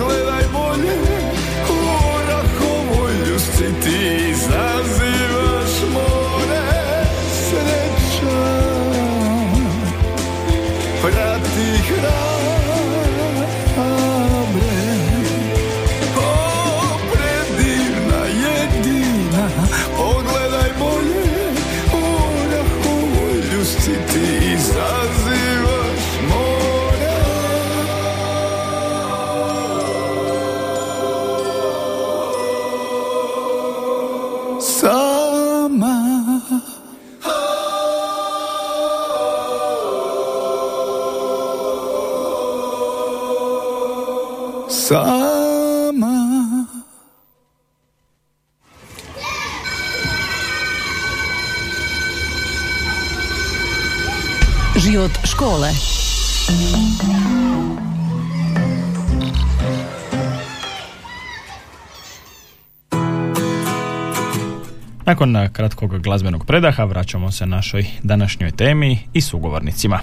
Nakon 65.06 65.36
kratkog 65.54 66.02
glazbenog 66.02 66.46
predaha 66.46 66.84
vraćamo 66.84 67.32
se 67.32 67.46
našoj 67.46 67.86
današnjoj 68.04 68.52
temi 68.52 69.00
i 69.14 69.22
sugovornicima. 69.22 70.00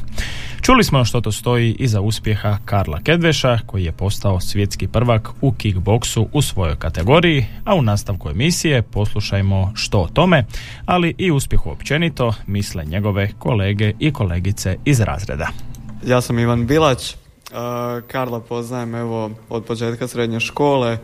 Čuli 0.62 0.84
smo 0.84 1.04
što 1.04 1.20
to 1.20 1.32
stoji 1.32 1.76
iza 1.78 2.00
uspjeha 2.00 2.58
Karla 2.64 3.00
Kedveša 3.04 3.58
koji 3.66 3.84
je 3.84 3.92
postao 3.92 4.40
svjetski 4.40 4.88
prvak 4.88 5.28
u 5.40 5.52
kickboksu 5.52 6.28
u 6.32 6.42
svojoj 6.42 6.76
kategoriji, 6.76 7.46
a 7.64 7.74
u 7.74 7.82
nastavku 7.82 8.30
emisije 8.30 8.82
poslušajmo 8.82 9.72
što 9.74 10.00
o 10.00 10.08
tome, 10.08 10.44
ali 10.86 11.14
i 11.18 11.30
uspjehu 11.30 11.70
općenito 11.70 12.34
misle 12.46 12.84
njegove 12.84 13.30
kolege 13.38 13.92
i 13.98 14.12
kolegice 14.12 14.76
iz 14.84 15.00
razreda. 15.00 15.48
Ja 16.06 16.20
sam 16.20 16.38
Ivan 16.38 16.66
Bilać. 16.66 17.14
Karla 18.06 18.40
poznajem 18.40 18.94
evo 18.94 19.30
od 19.48 19.64
početka 19.64 20.08
srednje 20.08 20.40
škole 20.40 20.98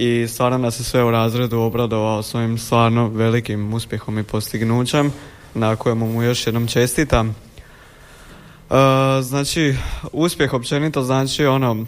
i 0.00 0.28
stvarno 0.28 0.58
nas 0.58 0.80
je 0.80 0.84
sve 0.84 1.04
u 1.04 1.10
razredu 1.10 1.58
obradovao 1.58 2.22
svojim 2.22 2.58
stvarno 2.58 3.08
velikim 3.08 3.74
uspjehom 3.74 4.18
i 4.18 4.22
postignućem 4.22 5.12
na 5.54 5.76
kojemu 5.76 6.12
mu 6.12 6.22
još 6.22 6.46
jednom 6.46 6.66
čestitam. 6.66 7.28
Uh, 7.28 8.76
znači, 9.22 9.74
uspjeh 10.12 10.52
općenito 10.52 11.02
znači 11.02 11.46
ono, 11.46 11.86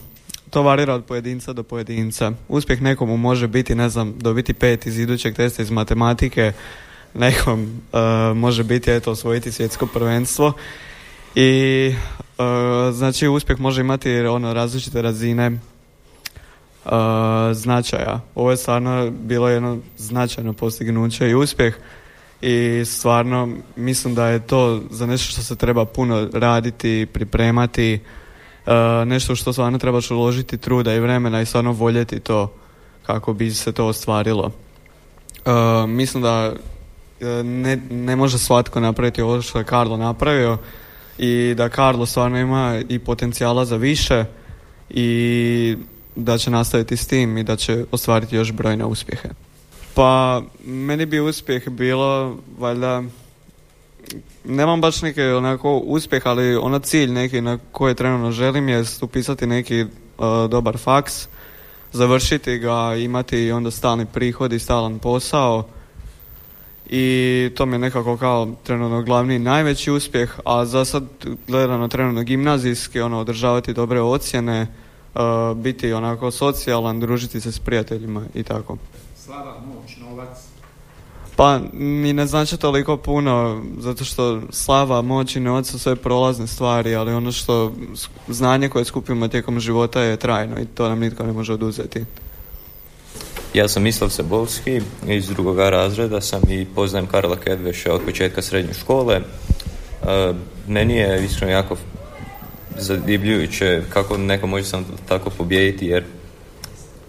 to 0.50 0.62
varira 0.62 0.94
od 0.94 1.04
pojedinca 1.04 1.52
do 1.52 1.62
pojedinca. 1.62 2.32
Uspjeh 2.48 2.82
nekomu 2.82 3.16
može 3.16 3.48
biti, 3.48 3.74
ne 3.74 3.88
znam, 3.88 4.14
dobiti 4.18 4.54
pet 4.54 4.86
iz 4.86 4.98
idućeg 4.98 5.34
testa 5.34 5.62
iz 5.62 5.70
matematike, 5.70 6.52
nekom 7.14 7.80
uh, 7.92 8.36
može 8.36 8.64
biti, 8.64 8.90
eto, 8.90 9.10
osvojiti 9.10 9.52
svjetsko 9.52 9.86
prvenstvo 9.86 10.52
i 11.34 11.94
uh, 12.38 12.44
znači 12.94 13.28
uspjeh 13.28 13.60
može 13.60 13.80
imati 13.80 14.20
ono 14.20 14.54
različite 14.54 15.02
razine 15.02 15.58
značaja. 17.52 18.20
Ovo 18.34 18.50
je 18.50 18.56
stvarno 18.56 19.10
bilo 19.10 19.48
jedno 19.48 19.78
značajno 19.96 20.52
postignuće 20.52 21.30
i 21.30 21.34
uspjeh 21.34 21.74
i 22.40 22.84
stvarno 22.84 23.48
mislim 23.76 24.14
da 24.14 24.28
je 24.28 24.46
to 24.46 24.80
za 24.90 25.06
nešto 25.06 25.32
što 25.32 25.42
se 25.42 25.56
treba 25.56 25.84
puno 25.84 26.28
raditi, 26.32 27.06
pripremati, 27.12 28.00
nešto 29.06 29.36
što 29.36 29.52
stvarno 29.52 29.78
trebaš 29.78 30.10
uložiti 30.10 30.58
truda 30.58 30.94
i 30.94 31.00
vremena 31.00 31.40
i 31.40 31.46
stvarno 31.46 31.72
voljeti 31.72 32.20
to 32.20 32.52
kako 33.06 33.32
bi 33.32 33.50
se 33.50 33.72
to 33.72 33.86
ostvarilo. 33.86 34.50
Mislim 35.88 36.22
da 36.22 36.52
ne, 37.44 37.76
ne 37.90 38.16
može 38.16 38.38
svatko 38.38 38.80
napraviti 38.80 39.22
ovo 39.22 39.42
što 39.42 39.58
je 39.58 39.64
Karlo 39.64 39.96
napravio 39.96 40.58
i 41.18 41.54
da 41.56 41.68
Karlo 41.68 42.06
stvarno 42.06 42.38
ima 42.38 42.82
i 42.88 42.98
potencijala 42.98 43.64
za 43.64 43.76
više 43.76 44.24
i 44.90 45.76
da 46.16 46.38
će 46.38 46.50
nastaviti 46.50 46.96
s 46.96 47.06
tim 47.06 47.38
i 47.38 47.44
da 47.44 47.56
će 47.56 47.84
ostvariti 47.90 48.36
još 48.36 48.52
brojne 48.52 48.84
uspjehe. 48.84 49.28
Pa 49.94 50.42
meni 50.64 51.06
bi 51.06 51.20
uspjeh 51.20 51.68
bilo 51.68 52.36
valjda 52.58 53.02
nemam 54.44 54.80
baš 54.80 55.02
neki 55.02 55.22
onako 55.22 55.78
uspjeh, 55.78 56.26
ali 56.26 56.56
ono 56.56 56.78
cilj 56.78 57.10
neki 57.10 57.40
na 57.40 57.58
koji 57.72 57.94
trenutno 57.94 58.30
želim 58.30 58.68
je 58.68 58.84
upisati 59.00 59.46
neki 59.46 59.82
uh, 59.82 59.88
dobar 60.50 60.78
faks, 60.78 61.28
završiti 61.92 62.58
ga, 62.58 62.94
imati 62.96 63.52
onda 63.52 63.70
stalni 63.70 64.06
prihod 64.06 64.52
i 64.52 64.58
stalan 64.58 64.98
posao 64.98 65.64
i 66.86 67.50
to 67.54 67.66
mi 67.66 67.74
je 67.74 67.78
nekako 67.78 68.16
kao 68.16 68.48
trenutno 68.62 69.02
glavni 69.02 69.38
najveći 69.38 69.90
uspjeh, 69.90 70.38
a 70.44 70.64
za 70.64 70.84
sad 70.84 71.04
gledano 71.48 71.88
trenutno 71.88 72.22
gimnazijski, 72.22 73.00
ono, 73.00 73.18
održavati 73.18 73.72
dobre 73.72 74.00
ocjene, 74.00 74.66
uh, 75.14 75.56
biti 75.56 75.92
onako 75.92 76.30
socijalan, 76.30 77.00
družiti 77.00 77.40
se 77.40 77.52
s 77.52 77.58
prijateljima 77.58 78.24
i 78.34 78.42
tako. 78.42 78.76
Slava, 79.16 79.54
moć, 79.66 79.96
novac. 79.96 80.38
Pa 81.36 81.60
mi 81.72 82.12
ne 82.12 82.26
znači 82.26 82.56
toliko 82.56 82.96
puno, 82.96 83.62
zato 83.78 84.04
što 84.04 84.40
slava, 84.50 85.02
moć 85.02 85.36
i 85.36 85.40
novac 85.40 85.70
su 85.70 85.78
sve 85.78 85.96
prolazne 85.96 86.46
stvari, 86.46 86.94
ali 86.94 87.12
ono 87.12 87.32
što 87.32 87.72
znanje 88.28 88.68
koje 88.68 88.84
skupimo 88.84 89.28
tijekom 89.28 89.60
života 89.60 90.00
je 90.00 90.16
trajno 90.16 90.60
i 90.60 90.66
to 90.66 90.88
nam 90.88 91.00
nitko 91.00 91.26
ne 91.26 91.32
može 91.32 91.52
oduzeti. 91.52 92.04
Ja 93.54 93.68
sam 93.68 93.82
Mislav 93.82 94.10
Sabolski, 94.10 94.80
iz 95.08 95.28
drugog 95.28 95.58
razreda 95.58 96.20
sam 96.20 96.40
i 96.48 96.66
poznajem 96.74 97.06
Karla 97.06 97.36
Kedveša 97.36 97.94
od 97.94 98.00
početka 98.04 98.42
srednje 98.42 98.74
škole. 98.74 99.14
E, 99.16 100.32
meni 100.68 100.94
je 100.94 101.24
iskreno 101.24 101.52
jako 101.52 101.76
zadivljujuće 102.78 103.82
kako 103.88 104.16
neko 104.18 104.46
može 104.46 104.64
sam 104.64 104.84
tako 105.08 105.30
pobijediti 105.30 105.86
jer 105.86 106.04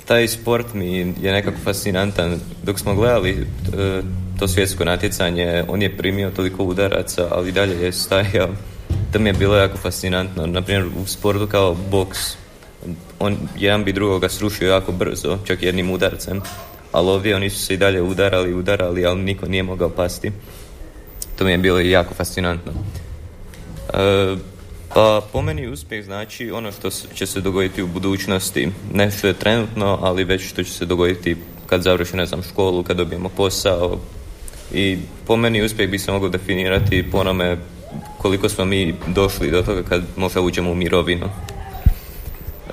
taj 0.06 0.28
sport 0.28 0.74
mi 0.74 0.98
je 1.22 1.32
nekako 1.32 1.58
fascinantan. 1.64 2.40
Dok 2.64 2.80
smo 2.80 2.96
gledali 2.96 3.32
e, 3.32 4.02
to 4.40 4.48
svjetsko 4.48 4.86
natjecanje, 4.86 5.64
on 5.68 5.82
je 5.82 5.98
primio 5.98 6.30
toliko 6.30 6.64
udaraca, 6.64 7.28
ali 7.32 7.52
dalje 7.52 7.82
je 7.86 7.92
stajao. 7.92 8.50
To 9.14 9.20
mi 9.20 9.30
je 9.30 9.34
bilo 9.34 9.56
jako 9.56 9.78
fascinantno. 9.78 10.48
Naprimjer, 10.48 10.86
u 11.04 11.06
sportu 11.06 11.48
kao 11.48 11.76
boks, 11.92 12.20
on, 13.20 13.38
jedan 13.58 13.84
bi 13.84 13.94
drugoga 13.94 14.30
srušio 14.30 14.70
jako 14.70 14.92
brzo, 14.92 15.38
čak 15.46 15.64
jednim 15.64 15.92
udarcem. 15.92 16.42
Ali 16.92 17.10
ovdje 17.10 17.36
oni 17.36 17.50
su 17.50 17.60
se 17.60 17.74
i 17.74 17.78
dalje 17.78 18.02
udarali, 18.02 18.54
udarali, 18.54 19.06
ali 19.06 19.22
niko 19.22 19.46
nije 19.46 19.64
mogao 19.64 19.90
pasti. 19.90 20.32
To 21.38 21.46
mi 21.46 21.52
je 21.52 21.58
bilo 21.58 21.80
jako 21.80 22.14
fascinantno. 22.14 22.72
E, 23.94 24.36
pa 24.94 25.22
po 25.32 25.42
meni 25.42 25.68
uspjeh 25.68 26.06
znači 26.06 26.52
ono 26.52 26.72
što 26.72 26.90
će 26.90 27.26
se 27.26 27.42
dogoditi 27.42 27.84
u 27.84 27.88
budućnosti. 27.88 28.70
Ne 28.94 29.12
što 29.12 29.28
je 29.28 29.34
trenutno, 29.34 30.00
ali 30.02 30.24
već 30.24 30.50
što 30.50 30.64
će 30.64 30.72
se 30.72 30.86
dogoditi 30.86 31.38
kad 31.66 31.82
završi, 31.82 32.18
ne 32.18 32.26
znam, 32.26 32.44
školu, 32.44 32.84
kad 32.84 32.98
dobijemo 32.98 33.30
posao. 33.30 34.00
I 34.74 34.98
po 35.28 35.36
meni 35.36 35.64
uspjeh 35.64 35.90
bi 35.90 36.00
se 36.00 36.12
mogao 36.12 36.30
definirati 36.30 37.12
po 37.12 37.18
onome 37.18 37.58
koliko 38.18 38.50
smo 38.50 38.66
mi 38.66 38.96
došli 39.08 39.52
do 39.52 39.62
toga 39.62 39.84
kad 39.84 40.04
možda 40.16 40.42
uđemo 40.42 40.72
u 40.72 40.76
mirovinu. 40.76 41.30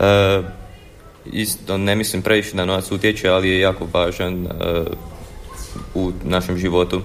E, 0.01 0.43
isto 1.33 1.79
ne 1.79 1.97
mislim 1.97 2.23
previše 2.23 2.57
da 2.57 2.65
novac 2.65 2.93
utječe, 2.93 3.29
ali 3.29 3.49
je 3.49 3.61
jako 3.61 3.87
važan 3.93 4.47
e, 4.47 4.51
u 5.95 6.13
našem 6.25 6.59
životu. 6.59 7.03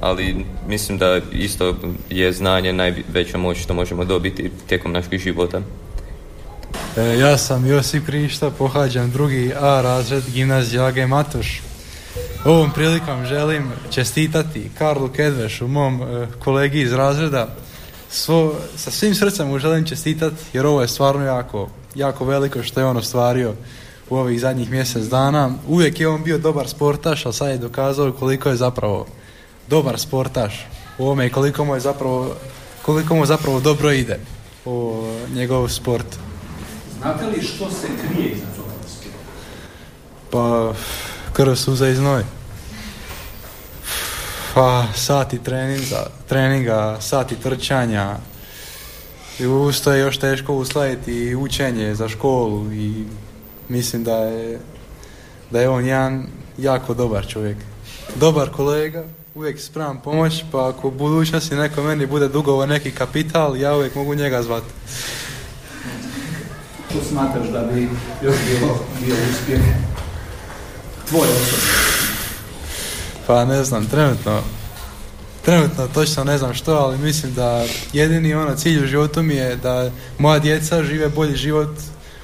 Ali 0.00 0.46
mislim 0.68 0.98
da 0.98 1.20
isto 1.32 1.74
je 2.10 2.32
znanje 2.32 2.72
najveća 2.72 3.38
moć 3.38 3.58
što 3.58 3.74
možemo 3.74 4.04
dobiti 4.04 4.50
tijekom 4.66 4.92
naših 4.92 5.20
života. 5.20 5.60
E, 6.96 7.18
ja 7.18 7.38
sam 7.38 7.66
Josip 7.66 8.06
Krišta, 8.06 8.50
pohađam 8.50 9.10
drugi 9.10 9.52
A 9.60 9.80
razred 9.82 10.24
gimnazije 10.32 10.82
Age 10.82 11.06
Matoš. 11.06 11.62
Ovom 12.44 12.70
prilikom 12.70 13.26
želim 13.26 13.72
čestitati 13.90 14.70
Karlu 14.78 15.08
Kedvešu, 15.08 15.68
mom 15.68 16.02
e, 16.02 16.26
kolegi 16.44 16.80
iz 16.80 16.92
razreda. 16.92 17.48
Svo, 18.10 18.54
sa 18.76 18.90
svim 18.90 19.14
srcem 19.14 19.48
mu 19.48 19.58
želim 19.58 19.84
čestitati 19.84 20.36
jer 20.52 20.66
ovo 20.66 20.82
je 20.82 20.88
stvarno 20.88 21.24
jako 21.24 21.68
jako 21.96 22.24
veliko 22.24 22.62
što 22.62 22.80
je 22.80 22.86
on 22.86 22.96
ostvario 22.96 23.54
u 24.10 24.16
ovih 24.16 24.40
zadnjih 24.40 24.70
mjesec 24.70 25.04
dana. 25.04 25.50
Uvijek 25.68 26.00
je 26.00 26.08
on 26.08 26.24
bio 26.24 26.38
dobar 26.38 26.68
sportaš, 26.68 27.26
a 27.26 27.32
sad 27.32 27.48
je 27.48 27.58
dokazao 27.58 28.12
koliko 28.12 28.48
je 28.48 28.56
zapravo 28.56 29.06
dobar 29.68 29.98
sportaš 29.98 30.66
u 30.98 31.04
ovome 31.04 31.26
i 31.26 31.30
koliko 31.30 31.64
mu 31.64 31.74
je 31.74 31.80
zapravo 31.80 32.34
koliko 32.82 33.14
mu 33.14 33.26
zapravo 33.26 33.60
dobro 33.60 33.92
ide 33.92 34.18
u 34.64 35.04
njegov 35.34 35.68
sport. 35.68 36.06
Znate 36.98 37.26
li 37.26 37.42
što 37.42 37.70
se 37.70 37.86
krije 37.86 38.30
iza 38.30 38.46
toga? 38.56 38.72
Pa, 40.30 40.72
krv, 41.32 41.54
suza 41.54 41.88
i 41.88 41.94
znoj. 41.94 42.24
Pa, 44.54 44.86
sati 44.94 45.38
treninga, 45.38 46.06
treninga, 46.28 46.96
sati 47.00 47.36
trčanja, 47.36 48.16
i 49.38 49.46
uz 49.46 49.82
to 49.82 49.92
je 49.92 50.00
još 50.00 50.18
teško 50.18 50.54
usladiti 50.54 51.34
učenje 51.34 51.94
za 51.94 52.08
školu 52.08 52.72
i 52.72 53.04
mislim 53.68 54.04
da 54.04 54.16
je, 54.16 54.60
da 55.50 55.60
je 55.60 55.68
on 55.68 55.86
jedan 55.86 56.26
jako 56.58 56.94
dobar 56.94 57.26
čovjek. 57.26 57.56
Dobar 58.14 58.50
kolega, 58.50 59.04
uvijek 59.36 59.60
spreman 59.60 60.00
pomoć, 60.00 60.44
pa 60.52 60.68
ako 60.68 60.88
u 60.88 60.90
budućnosti 60.90 61.54
neko 61.54 61.82
meni 61.82 62.06
bude 62.06 62.28
dugovo 62.28 62.66
neki 62.66 62.90
kapital, 62.90 63.56
ja 63.56 63.76
uvijek 63.76 63.94
mogu 63.94 64.14
njega 64.14 64.42
zvati. 64.42 64.66
Što 66.90 66.98
smatraš 67.08 67.48
da 67.48 67.60
bi 67.60 67.88
još 68.22 68.34
bilo, 68.50 68.78
bio 69.04 69.14
uspjeh 69.30 69.60
tvoj 71.08 71.28
Pa 73.26 73.44
ne 73.44 73.64
znam, 73.64 73.86
trenutno 73.86 74.40
trenutno 75.44 75.88
točno 75.94 76.24
ne 76.24 76.38
znam 76.38 76.54
što, 76.54 76.74
ali 76.74 76.98
mislim 76.98 77.34
da 77.34 77.64
jedini 77.92 78.34
ono 78.34 78.54
cilj 78.54 78.84
u 78.84 78.86
životu 78.86 79.22
mi 79.22 79.34
je 79.34 79.56
da 79.56 79.90
moja 80.18 80.38
djeca 80.38 80.82
žive 80.82 81.08
bolji 81.08 81.36
život 81.36 81.70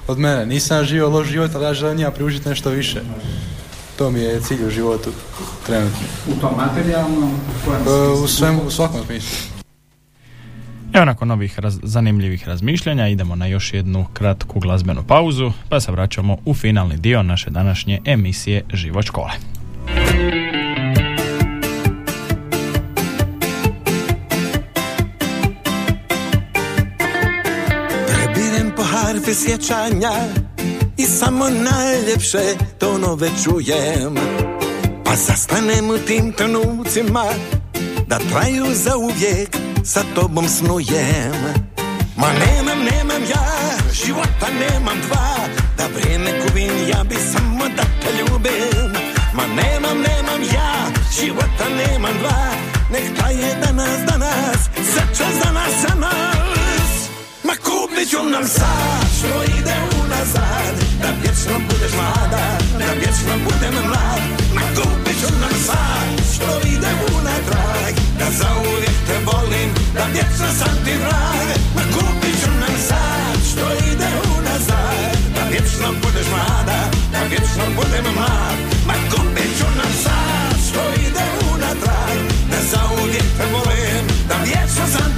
od 0.07 0.19
mene. 0.19 0.47
Nisam 0.47 0.85
živio 0.85 1.09
loš 1.09 1.29
život, 1.29 1.51
ali 1.55 1.65
ja 1.65 1.75
želim 1.75 1.97
njima 1.97 2.11
priužiti 2.11 2.49
nešto 2.49 2.71
više. 2.71 3.03
To 4.03 4.11
mi 4.11 4.21
je 4.21 4.41
cilj 4.41 4.67
u 4.67 4.71
životu 4.71 5.11
trenutno. 5.67 5.99
U 6.29 6.41
tom 6.41 6.51
materijalnom? 6.57 7.31
U, 8.25 8.27
svemu, 8.27 8.63
u 8.67 8.71
svakom 8.71 9.01
smislu. 9.07 9.39
Evo 10.93 11.05
nakon 11.05 11.31
ovih 11.31 11.59
zanimljivih 11.83 12.49
razmišljanja 12.49 13.09
idemo 13.09 13.37
na 13.37 13.47
još 13.47 13.75
jednu 13.75 14.07
kratku 14.13 14.61
glazbenu 14.61 15.03
pauzu 15.03 15.53
pa 15.69 15.81
se 15.81 15.93
vraćamo 15.93 16.37
u 16.45 16.55
finalni 16.55 16.97
dio 16.97 17.23
naše 17.23 17.51
današnje 17.51 18.01
emisije 18.05 18.65
Život 18.73 19.05
škole. 19.05 19.33
harfe 29.13 29.35
sjećanja 29.35 30.13
I 31.03 31.07
samo 31.07 31.49
najljepše 31.49 32.57
tonove 32.79 33.31
čujem. 33.45 34.15
Pa 35.05 35.17
zastanem 35.17 35.91
u 35.91 35.99
tim 35.99 36.33
trenucima 36.33 37.25
Da 38.07 38.19
traju 38.19 38.65
za 38.73 38.97
uvijek 38.97 39.57
sa 39.85 40.01
tobom 40.15 40.49
snujem. 40.49 41.33
Ma 42.17 42.27
nemam, 42.33 42.79
nemam 42.79 43.23
ja, 43.31 43.47
života 43.93 44.49
nemam 44.61 44.99
dva. 45.09 45.37
Da 45.77 45.85
vrijeme 45.95 46.31
gubim, 46.43 46.89
ja 46.89 47.05
bi 47.05 47.17
samo 47.33 47.65
da 47.77 47.83
te 47.83 48.09
ljubim. 48.19 48.93
Ma 49.35 49.47
nemam, 49.47 49.99
nemam 49.99 50.43
ja, 50.55 50.73
života 51.21 51.67
nemam 51.77 52.15
dva. 52.21 52.53
Nek 52.93 53.19
traje 53.19 53.57
danas, 53.67 53.99
danas, 54.11 54.61
začas 54.95 55.35
danas, 55.45 55.73
za 55.83 55.95
nas. 55.95 57.09
Ma 57.45 57.53
kupit 57.65 58.11
ću 58.11 58.19
nam 58.33 58.45
sad, 58.47 59.07
što 59.19 59.62
ide 60.23 60.31
unazad 60.31 60.75
Da 61.01 61.09
vječno 61.23 61.55
budeš 61.69 61.93
mlada, 61.93 62.59
da 62.79 62.93
vječno 63.01 63.35
budem 63.45 63.75
mlad. 63.89 64.23
Ma 64.55 64.63
kupit 64.77 65.17
ću 65.21 65.33
nam 65.41 65.55
sad, 65.67 66.09
što 66.35 66.69
ide 66.69 66.93
unatrag. 67.17 67.95
Da 68.19 68.27
zauvijek 68.41 68.97
te 69.07 69.17
volim, 69.27 69.71
da 69.95 70.05
vječno 70.15 70.47
sam 70.59 70.75
ti 70.85 70.95
drag 71.03 71.49
Ma 71.77 71.83
kupit 71.95 72.37
ću 72.43 72.51
nam 72.63 72.75
sad, 72.89 73.37
što 73.51 73.67
ide 73.91 74.11
unazad. 74.37 75.17
Da 75.35 75.43
vječno 75.51 75.89
budeš 76.03 76.27
mlada, 76.35 76.81
da 77.13 77.21
vječno 77.31 77.65
budem 77.77 78.07
mlad. 78.19 78.59
Ma 78.87 78.95
kupit 79.11 79.51
ću 79.59 79.69
nam 79.81 79.93
sad, 80.05 80.55
što 80.69 80.83
ide 81.07 81.27
unatrag. 81.53 82.19
Da 82.51 82.59
zauvijek 82.73 83.29
te 83.39 83.45
volim, 83.55 84.05
da 84.29 84.37
vječno 84.45 84.85
sam 84.95 85.12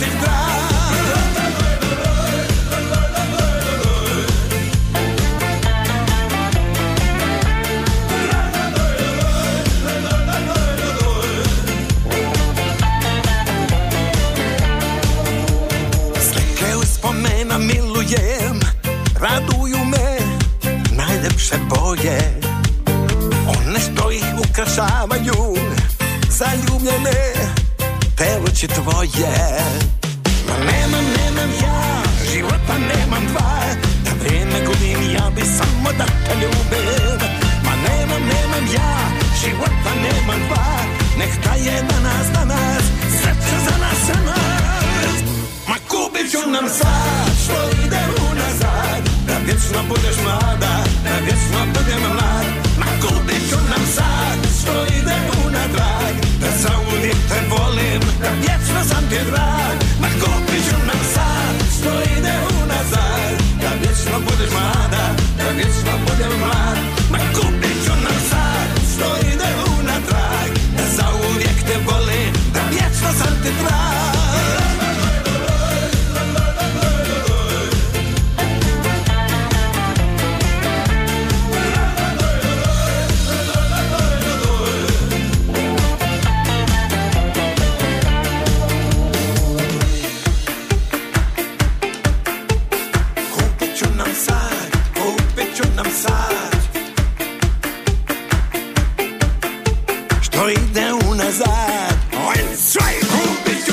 nam 46.55 46.69
sad 46.69 47.31
Što 47.45 47.59
ide 47.85 48.03
unazad? 48.31 49.03
Da 49.27 49.37
vječno 49.47 49.81
budeš 49.89 50.17
mlada 50.25 50.75
Da 51.05 51.15
vječno 51.27 51.61
budem 51.75 52.03
mlad. 52.15 52.47
Ma 52.81 52.89
kupit 53.03 53.43
ću 53.51 53.59
nam 53.73 53.85
sad 53.97 54.39
Što 54.61 54.75
ide 54.99 55.17
unatrag? 55.45 56.15
Da 56.41 56.49
zauvijek 56.63 57.19
te 57.29 57.39
volim 57.51 58.03
Da 58.23 58.31
vječno 58.43 58.81
sam 58.91 59.03
ti 59.11 59.21
drag. 59.31 59.77
Ma 60.03 60.11
kupit 60.23 60.63
ću 60.69 60.77
nam 60.91 61.01
sad 61.15 61.55
Što 61.77 61.93
ide 62.17 62.35
unazad? 62.63 63.35
Da 63.63 63.71
vječno 63.81 64.17
budeš 64.27 64.51
mlada 64.59 65.05
Da 65.39 65.47
vječno 65.59 65.93
budem 66.07 66.35
mlad. 66.43 66.79
Ma 67.13 67.21
kupit 67.37 67.77
ću 67.85 67.95
nam 68.07 68.19
sad 68.31 68.69
Što 68.93 69.09
ide 69.33 69.51
unatrag? 69.79 70.51
Da 70.77 70.85
zauvijek 70.99 71.59
te 71.69 71.77
volim 71.89 72.33
Da 72.55 72.63
vječno 72.71 73.09
sam 73.21 73.35
ti 73.43 73.51
drag 73.63 74.14
unazad 101.35 101.95
One 102.13 102.57
strike 102.57 103.07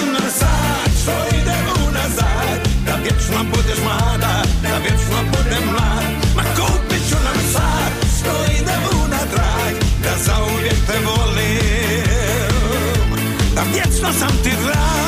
nam 0.06 0.32
sad, 0.32 0.92
što 1.02 1.36
ide 1.36 1.56
unazad? 1.88 2.68
Da 2.86 2.96
vječno 2.96 3.44
budeš 3.56 3.80
mlada, 3.84 4.44
da 4.62 4.78
vječno 4.78 5.18
budem 5.32 5.66
mlad. 5.66 6.04
Ma 6.36 6.44
kupit 6.44 7.10
ću 7.10 7.16
nam 7.24 7.38
sad, 7.54 7.92
što 8.20 8.54
ide 8.54 8.78
unatrag? 9.06 9.76
Da 10.04 10.24
zauvijek 10.24 10.76
te 10.88 11.00
volim. 11.06 12.06
Da 13.56 13.62
vječno 13.74 14.14
sam 14.20 14.38
ti 14.44 14.52
drag. 14.64 15.02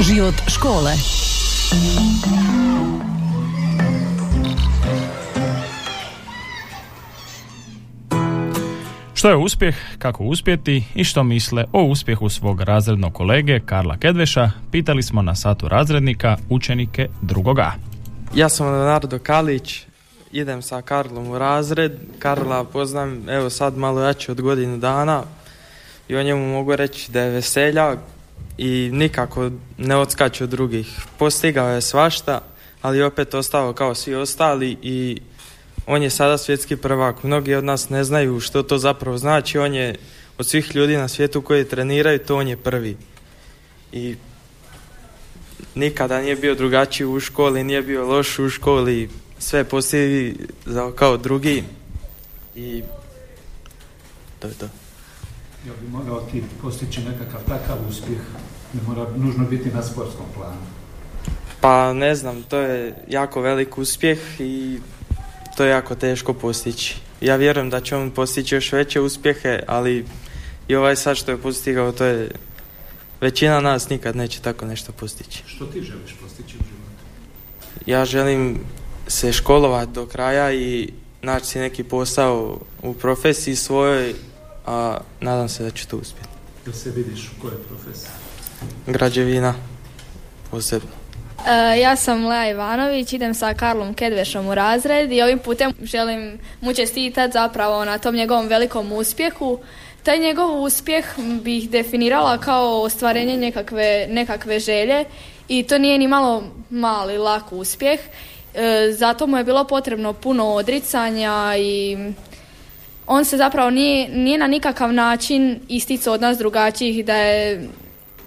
Život 0.00 0.34
škole. 0.46 1.17
Što 9.14 9.28
je 9.28 9.36
uspjeh, 9.36 9.76
kako 9.98 10.24
uspjeti 10.24 10.84
i 10.94 11.04
što 11.04 11.24
misle 11.24 11.64
o 11.72 11.82
uspjehu 11.82 12.28
svog 12.28 12.60
razrednog 12.60 13.12
kolege 13.12 13.60
Karla 13.60 13.96
Kedveša, 13.96 14.50
pitali 14.72 15.02
smo 15.02 15.22
na 15.22 15.34
satu 15.34 15.68
razrednika 15.68 16.36
učenike 16.48 17.08
drugog 17.22 17.58
A. 17.58 17.72
Ja 18.34 18.48
sam 18.48 18.66
Leonardo 18.66 19.18
Kalić, 19.18 19.86
idem 20.32 20.62
sa 20.62 20.82
Karlom 20.82 21.30
u 21.30 21.38
razred. 21.38 21.92
Karla 22.18 22.64
poznam 22.64 23.28
evo 23.28 23.50
sad 23.50 23.76
malo 23.76 24.00
jače 24.00 24.32
od 24.32 24.40
godinu 24.40 24.78
dana 24.78 25.22
i 26.08 26.16
o 26.16 26.22
njemu 26.22 26.52
mogu 26.52 26.76
reći 26.76 27.12
da 27.12 27.20
je 27.20 27.30
veseljak 27.30 27.98
i 28.58 28.90
nikako 28.92 29.50
ne 29.78 29.96
odskače 29.96 30.44
od 30.44 30.50
drugih. 30.50 31.00
Postigao 31.18 31.68
je 31.68 31.80
svašta, 31.80 32.40
ali 32.82 33.02
opet 33.02 33.34
ostao 33.34 33.72
kao 33.72 33.94
svi 33.94 34.14
ostali 34.14 34.76
i 34.82 35.20
on 35.86 36.02
je 36.02 36.10
sada 36.10 36.38
svjetski 36.38 36.76
prvak. 36.76 37.22
Mnogi 37.22 37.54
od 37.54 37.64
nas 37.64 37.88
ne 37.88 38.04
znaju 38.04 38.40
što 38.40 38.62
to 38.62 38.78
zapravo 38.78 39.18
znači. 39.18 39.58
On 39.58 39.74
je 39.74 39.94
od 40.38 40.46
svih 40.46 40.76
ljudi 40.76 40.96
na 40.96 41.08
svijetu 41.08 41.42
koji 41.42 41.68
treniraju, 41.68 42.18
to 42.18 42.36
on 42.36 42.48
je 42.48 42.56
prvi. 42.56 42.96
I 43.92 44.16
nikada 45.74 46.20
nije 46.20 46.36
bio 46.36 46.54
drugačiji 46.54 47.06
u 47.06 47.20
školi, 47.20 47.64
nije 47.64 47.82
bio 47.82 48.06
loš 48.06 48.38
u 48.38 48.50
školi, 48.50 49.10
sve 49.38 49.64
postoji 49.64 50.36
za, 50.66 50.92
kao 50.92 51.16
drugi 51.16 51.64
i 52.56 52.82
to 54.38 54.48
je 54.48 54.54
to. 54.54 54.68
Ja 55.68 55.74
bi 55.80 55.88
mogao 55.88 56.20
ti 56.20 56.42
postići 56.62 57.00
nekakav 57.00 57.40
takav 57.48 57.76
uspjeh, 57.88 58.20
ne 58.72 58.80
mora 58.88 59.06
nužno 59.16 59.44
biti 59.44 59.70
na 59.70 59.82
sportskom 59.82 60.26
planu. 60.34 60.60
Pa 61.60 61.92
ne 61.92 62.14
znam, 62.14 62.42
to 62.42 62.58
je 62.58 62.94
jako 63.08 63.40
velik 63.40 63.78
uspjeh 63.78 64.18
i 64.38 64.78
to 65.56 65.64
je 65.64 65.70
jako 65.70 65.94
teško 65.94 66.34
postići. 66.34 66.96
Ja 67.20 67.36
vjerujem 67.36 67.70
da 67.70 67.80
će 67.80 67.96
on 67.96 68.10
postići 68.10 68.54
još 68.54 68.72
veće 68.72 69.00
uspjehe, 69.00 69.60
ali 69.66 70.04
i 70.68 70.74
ovaj 70.74 70.96
sad 70.96 71.16
što 71.16 71.30
je 71.30 71.38
postigao, 71.38 71.92
to 71.92 72.04
je 72.04 72.30
većina 73.20 73.60
nas 73.60 73.88
nikad 73.88 74.16
neće 74.16 74.40
tako 74.40 74.66
nešto 74.66 74.92
postići. 74.92 75.42
Što 75.46 75.66
ti 75.66 75.80
želiš 75.80 76.16
postići 76.22 76.56
u 76.56 76.64
životu? 76.64 77.02
Ja 77.86 78.04
želim 78.04 78.60
se 79.06 79.32
školovati 79.32 79.92
do 79.92 80.06
kraja 80.06 80.52
i 80.52 80.92
naći 81.22 81.46
si 81.46 81.58
neki 81.58 81.84
posao 81.84 82.60
u 82.82 82.94
profesiji 82.94 83.56
svojoj, 83.56 84.14
a 84.68 84.98
nadam 85.20 85.48
se 85.48 85.62
da 85.62 85.70
ću 85.70 85.88
to 85.88 85.96
uspjeti. 85.96 86.28
Jel 86.66 86.74
se 86.74 86.90
vidiš 86.90 87.28
u 87.28 87.42
kojoj 87.42 87.62
profesiji? 87.68 88.10
Građevina, 88.86 89.54
posebno. 90.50 90.90
E, 91.46 91.80
ja 91.80 91.96
sam 91.96 92.26
Lea 92.26 92.50
Ivanović, 92.50 93.12
idem 93.12 93.34
sa 93.34 93.54
Karlom 93.54 93.94
Kedvešom 93.94 94.48
u 94.48 94.54
razred 94.54 95.12
i 95.12 95.22
ovim 95.22 95.38
putem 95.38 95.72
želim 95.82 96.38
mu 96.60 96.74
čestitati 96.74 97.32
zapravo 97.32 97.84
na 97.84 97.98
tom 97.98 98.14
njegovom 98.14 98.46
velikom 98.46 98.92
uspjehu. 98.92 99.58
Taj 100.02 100.18
njegov 100.18 100.62
uspjeh 100.62 101.04
bih 101.42 101.70
definirala 101.70 102.38
kao 102.38 102.82
ostvarenje 102.82 103.36
nekakve, 103.36 104.06
nekakve 104.10 104.60
želje 104.60 105.04
i 105.48 105.62
to 105.62 105.78
nije 105.78 105.98
ni 105.98 106.08
malo 106.08 106.42
mali, 106.70 107.18
lak 107.18 107.52
uspjeh. 107.52 108.00
E, 108.54 108.92
zato 108.92 109.26
mu 109.26 109.36
je 109.36 109.44
bilo 109.44 109.64
potrebno 109.64 110.12
puno 110.12 110.46
odricanja 110.46 111.54
i 111.58 111.96
on 113.08 113.24
se 113.24 113.36
zapravo 113.36 113.70
nije, 113.70 114.08
nije 114.08 114.38
na 114.38 114.46
nikakav 114.46 114.92
način 114.92 115.60
isticao 115.68 116.14
od 116.14 116.20
nas 116.20 116.38
drugačijih 116.38 117.04
da 117.04 117.16
je 117.16 117.68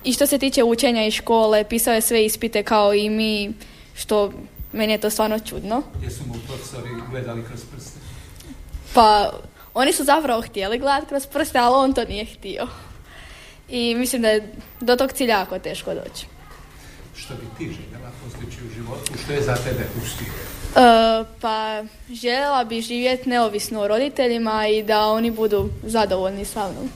i 0.03 0.13
što 0.13 0.27
se 0.27 0.37
tiče 0.37 0.63
učenja 0.63 1.05
iz 1.05 1.13
škole, 1.13 1.63
pisao 1.63 1.93
je 1.93 2.01
sve 2.01 2.25
ispite 2.25 2.63
kao 2.63 2.93
i 2.93 3.09
mi, 3.09 3.53
što 3.95 4.33
meni 4.71 4.93
je 4.93 4.97
to 4.97 5.09
stvarno 5.09 5.39
čudno. 5.39 5.83
Jesu 6.03 6.23
mu 6.27 6.33
profesori 6.47 6.89
gledali 7.11 7.43
kroz 7.43 7.61
prste? 7.71 7.99
Pa 8.93 9.29
oni 9.73 9.93
su 9.93 10.03
zapravo 10.03 10.41
htjeli 10.41 10.79
gledati 10.79 11.07
kroz 11.07 11.25
prste, 11.25 11.59
ali 11.59 11.75
on 11.75 11.93
to 11.93 12.03
nije 12.03 12.25
htio. 12.25 12.67
I 13.69 13.95
mislim 13.95 14.21
da 14.21 14.29
je 14.29 14.53
do 14.79 14.95
tog 14.95 15.11
cilja 15.11 15.37
jako 15.37 15.59
teško 15.59 15.93
doći. 15.93 16.25
Što 17.15 17.33
bi 17.33 17.45
ti 17.57 17.63
željela 17.63 18.11
postići 18.23 18.57
u 18.65 18.73
životu? 18.75 19.13
Što 19.23 19.33
je 19.33 19.41
za 19.41 19.55
tebe 19.55 19.87
uspjeh? 20.03 20.50
E, 20.75 21.23
pa 21.41 21.83
željela 22.13 22.63
bi 22.63 22.81
živjeti 22.81 23.29
neovisno 23.29 23.81
o 23.81 23.87
roditeljima 23.87 24.67
i 24.67 24.83
da 24.83 25.05
oni 25.05 25.31
budu 25.31 25.69
zadovoljni 25.83 26.45
sa 26.45 26.69
mnom. 26.71 26.89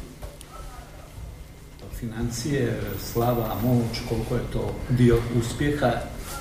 Financije, 2.00 2.82
slava, 3.14 3.56
moć, 3.64 3.98
koliko 4.10 4.36
je 4.36 4.52
to 4.54 4.76
dio 4.90 5.18
uspjeha, 5.40 5.92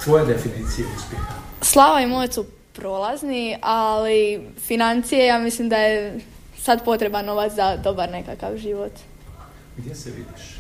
tvoje 0.05 0.27
definicije 0.27 0.87
uspjeha? 0.97 1.35
Slava 1.61 2.01
i 2.01 2.07
moć 2.07 2.33
su 2.33 2.45
prolazni, 2.73 3.57
ali 3.61 4.49
financije 4.67 5.27
ja 5.27 5.39
mislim 5.39 5.69
da 5.69 5.77
je 5.77 6.21
sad 6.59 6.85
potreban 6.85 7.25
novac 7.25 7.53
za 7.53 7.77
dobar 7.77 8.11
nekakav 8.11 8.57
život. 8.57 8.93
Gdje 9.77 9.95
se 9.95 10.11
vidiš? 10.11 10.57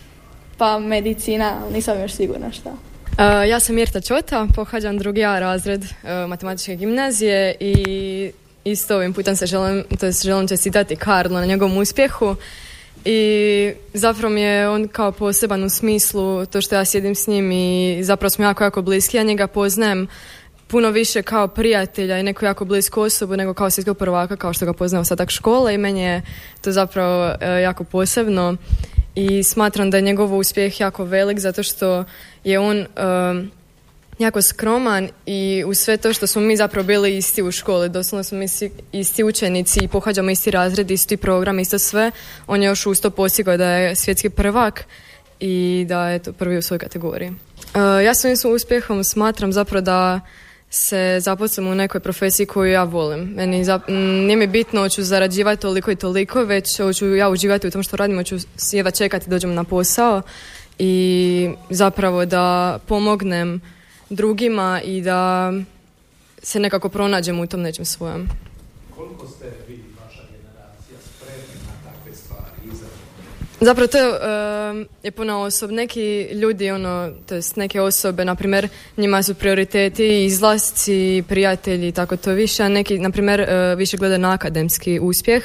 Pa 0.58 0.78
medicina, 0.78 1.58
ali 1.62 1.72
nisam 1.72 2.00
još 2.00 2.12
sigurna 2.12 2.52
šta. 2.52 2.72
Uh, 3.12 3.48
ja 3.48 3.60
sam 3.60 3.74
Mirta 3.74 4.00
Čota, 4.00 4.48
pohađam 4.54 4.98
drugi 4.98 5.24
A 5.24 5.38
razred 5.38 5.82
uh, 5.82 6.28
matematičke 6.28 6.76
gimnazije 6.76 7.54
i 7.60 8.32
isto 8.64 8.96
ovim 8.96 9.12
putem 9.12 9.36
se 9.36 9.46
želim, 9.46 9.84
to 10.00 10.06
jest 10.06 10.24
želim 10.24 10.48
čestitati 10.48 10.96
Karlo 10.96 11.40
na 11.40 11.46
njegovom 11.46 11.76
uspjehu. 11.76 12.36
I 13.04 13.72
zapravo 13.94 14.34
mi 14.34 14.40
je 14.40 14.68
on 14.68 14.88
kao 14.88 15.12
poseban 15.12 15.64
u 15.64 15.68
smislu 15.68 16.46
to 16.46 16.60
što 16.60 16.74
ja 16.74 16.84
sjedim 16.84 17.14
s 17.14 17.26
njim 17.26 17.52
i 17.52 17.98
zapravo 18.02 18.30
smo 18.30 18.44
jako, 18.44 18.64
jako 18.64 18.82
bliski, 18.82 19.16
ja 19.16 19.22
njega 19.22 19.46
poznajem 19.46 20.08
puno 20.66 20.90
više 20.90 21.22
kao 21.22 21.48
prijatelja 21.48 22.18
i 22.18 22.22
neku 22.22 22.44
jako 22.44 22.64
blisku 22.64 23.00
osobu 23.00 23.36
nego 23.36 23.54
kao 23.54 23.70
svjetskog 23.70 23.98
prvaka 23.98 24.36
kao 24.36 24.52
što 24.52 24.66
ga 24.66 24.72
poznam 24.72 25.00
ostatak 25.00 25.30
škole 25.30 25.74
i 25.74 25.78
meni 25.78 26.02
je 26.02 26.22
to 26.60 26.72
zapravo 26.72 27.34
e, 27.40 27.60
jako 27.60 27.84
posebno. 27.84 28.56
I 29.14 29.42
smatram 29.42 29.90
da 29.90 29.96
je 29.96 30.02
njegov 30.02 30.34
uspjeh 30.36 30.80
jako 30.80 31.04
velik 31.04 31.38
zato 31.38 31.62
što 31.62 32.04
je 32.44 32.58
on 32.58 32.86
jako 34.18 34.42
skroman 34.42 35.08
i 35.26 35.64
uz 35.66 35.78
sve 35.78 35.96
to 35.96 36.12
što 36.12 36.26
smo 36.26 36.42
mi 36.42 36.56
zapravo 36.56 36.86
bili 36.86 37.16
isti 37.16 37.42
u 37.42 37.52
školi, 37.52 37.88
doslovno 37.88 38.24
smo 38.24 38.38
mi 38.38 38.44
isti, 38.44 38.70
isti 38.92 39.24
učenici 39.24 39.80
i 39.82 39.88
pohađamo 39.88 40.30
isti 40.30 40.50
razred, 40.50 40.90
isti 40.90 41.16
program, 41.16 41.58
isto 41.58 41.78
sve, 41.78 42.10
on 42.46 42.62
je 42.62 42.66
još 42.66 42.86
uz 42.86 43.00
to 43.00 43.10
postigao 43.10 43.56
da 43.56 43.70
je 43.70 43.96
svjetski 43.96 44.30
prvak 44.30 44.84
i 45.40 45.84
da 45.88 46.08
je 46.08 46.18
to 46.18 46.32
prvi 46.32 46.58
u 46.58 46.62
svojoj 46.62 46.78
kategoriji. 46.78 47.32
E, 47.74 48.04
ja 48.04 48.14
svojim 48.14 48.36
uspjehom 48.54 49.04
smatram 49.04 49.52
zapravo 49.52 49.80
da 49.80 50.20
se 50.70 51.18
zaposlim 51.20 51.66
u 51.66 51.74
nekoj 51.74 52.00
profesiji 52.00 52.46
koju 52.46 52.72
ja 52.72 52.84
volim. 52.84 53.20
Meni 53.36 53.64
za, 53.64 53.80
nije 53.88 54.36
mi 54.36 54.46
bitno 54.46 54.80
hoću 54.80 55.02
zarađivati 55.02 55.62
toliko 55.62 55.90
i 55.90 55.96
toliko, 55.96 56.44
već 56.44 56.80
hoću 56.80 57.14
ja 57.14 57.28
uživati 57.28 57.66
u 57.66 57.70
tom 57.70 57.82
što 57.82 57.96
radim, 57.96 58.16
hoću 58.16 58.36
sjeva 58.56 58.90
čekati 58.90 59.30
dođem 59.30 59.54
na 59.54 59.64
posao 59.64 60.22
i 60.78 61.50
zapravo 61.70 62.24
da 62.24 62.78
pomognem 62.86 63.60
drugima 64.10 64.80
i 64.84 65.00
da 65.00 65.52
se 66.42 66.60
nekako 66.60 66.88
pronađem 66.88 67.40
u 67.40 67.46
tom 67.46 67.60
nečem 67.60 67.84
svojem. 67.84 68.28
Koliko 68.96 69.28
ste 69.28 69.44
vi, 69.68 69.80
vaša 70.04 70.22
generacija, 70.30 70.98
spremni 71.04 71.54
na 71.66 71.90
takve 71.90 72.16
stvari, 72.16 72.44
Zapravo 73.60 73.86
to 73.86 73.98
je, 73.98 74.08
uh, 74.08 74.86
je 75.02 75.10
puno 75.10 75.40
osob. 75.40 75.70
Neki 75.70 76.28
ljudi, 76.32 76.70
ono, 76.70 77.12
to 77.26 77.34
jest 77.34 77.56
neke 77.56 77.80
osobe, 77.80 78.24
na 78.24 78.34
primjer, 78.34 78.68
njima 78.96 79.22
su 79.22 79.34
prioriteti 79.34 80.24
izlasci, 80.24 81.24
prijatelji 81.28 81.88
i 81.88 81.92
tako 81.92 82.16
to 82.16 82.32
više, 82.32 82.62
a 82.62 82.68
neki, 82.68 82.98
na 82.98 83.10
primjer, 83.10 83.40
uh, 83.40 83.78
više 83.78 83.96
gledaju 83.96 84.20
na 84.20 84.32
akademski 84.32 85.00
uspjeh, 85.00 85.44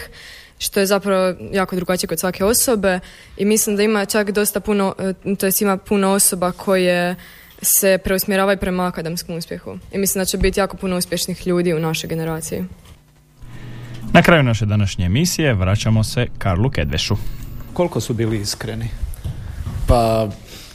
što 0.60 0.80
je 0.80 0.86
zapravo 0.86 1.36
jako 1.52 1.76
drugačije 1.76 2.08
kod 2.08 2.20
svake 2.20 2.46
osobe 2.46 3.00
i 3.38 3.46
mislim 3.46 3.76
da 3.76 3.84
ima 3.84 4.06
čak 4.06 4.32
dosta 4.32 4.60
puno, 4.60 4.96
uh, 5.26 5.38
to 5.38 5.46
jest 5.46 5.62
ima 5.62 5.78
puno 5.78 6.12
osoba 6.12 6.52
koje 6.52 7.16
se 7.62 7.98
preusmjeravaju 8.04 8.58
prema 8.58 8.88
akademskom 8.88 9.38
uspjehu. 9.38 9.78
I 9.92 9.98
mislim 9.98 10.22
da 10.22 10.26
će 10.26 10.38
biti 10.38 10.60
jako 10.60 10.78
puno 10.78 10.98
uspješnih 10.98 11.48
ljudi 11.48 11.74
u 11.74 11.80
našoj 11.80 12.08
generaciji. 12.08 12.64
Na 14.14 14.22
kraju 14.22 14.44
naše 14.44 14.66
današnje 14.66 15.06
emisije 15.06 15.54
vraćamo 15.54 16.04
se 16.04 16.28
Karlu 16.38 16.70
Kedvešu. 16.70 17.16
Koliko 17.74 18.02
su 18.02 18.14
bili 18.14 18.40
iskreni? 18.40 18.90
Pa, 19.88 20.30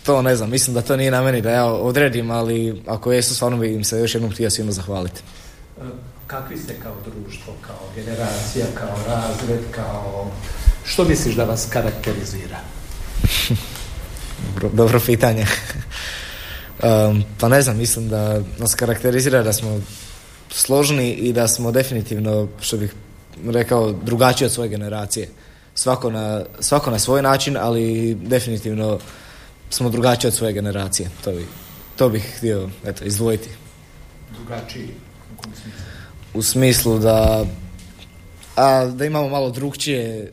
to 0.06 0.22
ne 0.22 0.36
znam, 0.36 0.50
mislim 0.50 0.74
da 0.74 0.82
to 0.82 0.96
nije 0.96 1.10
na 1.10 1.22
meni 1.22 1.40
da 1.40 1.50
ja 1.50 1.64
odredim, 1.64 2.30
ali 2.30 2.82
ako 2.86 3.12
jesu, 3.12 3.34
stvarno 3.34 3.58
bi 3.58 3.74
im 3.74 3.84
se 3.84 3.98
još 3.98 4.14
jednom 4.14 4.32
htio 4.32 4.50
svima 4.50 4.72
zahvaliti. 4.72 5.22
Kakvi 6.40 6.58
ste 6.58 6.74
kao 6.82 6.94
društvo, 7.06 7.54
kao 7.66 7.88
generacija, 7.94 8.66
kao 8.74 8.96
razred, 9.08 9.60
kao... 9.70 10.30
Što 10.84 11.04
misliš 11.04 11.34
da 11.34 11.44
vas 11.44 11.66
karakterizira? 11.70 12.58
dobro, 14.46 14.70
dobro 14.72 15.00
pitanje. 15.06 15.46
um, 16.82 17.24
pa 17.40 17.48
ne 17.48 17.62
znam, 17.62 17.76
mislim 17.76 18.08
da 18.08 18.40
nas 18.58 18.74
karakterizira 18.74 19.42
da 19.42 19.52
smo 19.52 19.80
složni 20.50 21.12
i 21.12 21.32
da 21.32 21.48
smo 21.48 21.72
definitivno, 21.72 22.48
što 22.60 22.76
bih 22.76 22.94
rekao, 23.46 23.92
drugačiji 23.92 24.46
od 24.46 24.52
svoje 24.52 24.68
generacije 24.68 25.28
svako 25.74 26.10
na, 26.10 26.44
svako 26.60 26.90
na 26.90 26.98
svoj 26.98 27.22
način, 27.22 27.56
ali 27.56 28.14
definitivno 28.14 28.98
smo 29.70 29.90
drugačiji 29.90 30.28
od 30.28 30.34
svoje 30.34 30.52
generacije. 30.52 31.10
To, 31.24 31.32
bi, 31.32 31.46
to 31.96 32.08
bih 32.08 32.34
htio 32.36 32.70
eto, 32.84 33.04
izdvojiti. 33.04 33.48
Drugačiji? 34.30 34.88
U 35.38 35.42
smislu? 35.42 35.93
U 36.34 36.42
smislu 36.42 36.98
da 36.98 37.44
a, 38.56 38.84
da 38.84 39.04
imamo 39.04 39.28
malo 39.28 39.50
drugčije, 39.50 40.32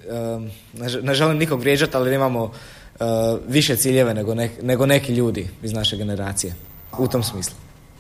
ne, 1.03 1.13
želim 1.13 1.37
nikog 1.37 1.59
vrijeđati, 1.59 1.97
ali 1.97 2.09
da 2.09 2.15
imamo 2.15 2.51
više 3.47 3.75
ciljeve 3.75 4.13
nego, 4.13 4.35
nego 4.61 4.85
neki 4.85 5.13
ljudi 5.13 5.49
iz 5.63 5.73
naše 5.73 5.97
generacije. 5.97 6.55
U 6.97 7.07
tom 7.07 7.23
smislu. 7.23 7.55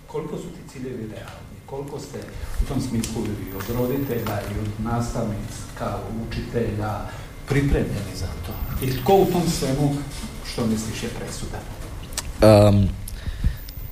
Koliko 0.07 0.37
su 0.37 0.43
ti 0.43 0.73
ciljevi 0.73 0.97
realni? 0.97 1.57
Koliko 1.65 1.99
ste 1.99 2.17
u 2.63 2.65
tom 2.67 2.81
smislu 2.81 3.21
i 3.25 3.55
od 3.55 3.75
roditelja 3.77 4.41
i 4.41 4.59
od 4.59 4.85
nastavnika, 4.85 5.97
učitelja, 6.27 6.99
pripremljeni 7.47 8.15
za 8.15 8.25
to? 8.25 8.85
I 8.85 9.01
tko 9.01 9.15
u 9.15 9.25
tom 9.25 9.43
svemu, 9.59 9.95
što 10.51 10.65
misliš, 10.65 11.03
je 11.03 11.09
presudan? 11.09 11.61
Um, 12.41 12.89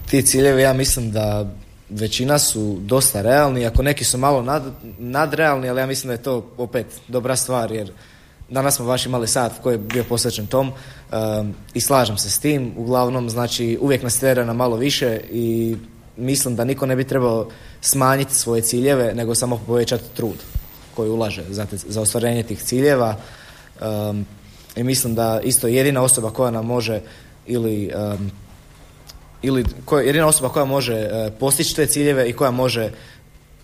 ti 0.09 0.25
ciljevi, 0.25 0.61
ja 0.61 0.73
mislim 0.73 1.11
da 1.11 1.53
većina 1.89 2.39
su 2.39 2.77
dosta 2.81 3.21
realni, 3.21 3.65
ako 3.65 3.83
neki 3.83 4.03
su 4.03 4.17
malo 4.17 4.41
nad, 4.41 4.63
nadrealni, 4.99 5.69
ali 5.69 5.81
ja 5.81 5.85
mislim 5.85 6.07
da 6.07 6.13
je 6.13 6.23
to 6.23 6.45
opet 6.57 6.85
dobra 7.07 7.35
stvar, 7.35 7.71
jer 7.71 7.91
danas 8.49 8.75
smo 8.75 8.85
baš 8.85 9.05
imali 9.05 9.27
sat 9.27 9.51
koji 9.63 9.73
je 9.73 9.77
bio 9.77 10.03
posvećen 10.03 10.47
tom 10.47 10.71
um, 10.71 11.53
i 11.73 11.81
slažem 11.81 12.17
se 12.17 12.29
s 12.29 12.39
tim. 12.39 12.73
Uglavnom, 12.77 13.29
znači, 13.29 13.77
uvijek 13.81 14.03
nas 14.03 14.19
tjera 14.19 14.45
na 14.45 14.53
malo 14.53 14.75
više 14.75 15.19
i 15.31 15.75
mislim 16.17 16.55
da 16.55 16.63
niko 16.63 16.85
ne 16.85 16.95
bi 16.95 17.03
trebao 17.03 17.49
smanjiti 17.81 18.35
svoje 18.35 18.61
ciljeve, 18.61 19.13
nego 19.13 19.35
samo 19.35 19.61
povećati 19.67 20.03
trud 20.15 20.37
koji 20.95 21.09
ulaže 21.09 21.43
za, 21.49 21.65
te, 21.65 21.77
za 21.77 22.01
ostvarenje 22.01 22.43
tih 22.43 22.63
ciljeva. 22.63 23.15
Um, 23.81 24.25
I 24.75 24.83
mislim 24.83 25.15
da 25.15 25.41
isto 25.43 25.67
jedina 25.67 26.01
osoba 26.01 26.31
koja 26.31 26.51
nam 26.51 26.65
može 26.65 27.01
ili 27.47 27.91
um, 27.95 28.31
ili 29.41 29.65
koja, 29.85 30.03
jedina 30.03 30.27
osoba 30.27 30.49
koja 30.49 30.65
može 30.65 30.93
uh, 30.93 31.33
postići 31.39 31.75
te 31.75 31.85
ciljeve 31.85 32.29
i 32.29 32.33
koja 32.33 32.51
može 32.51 32.91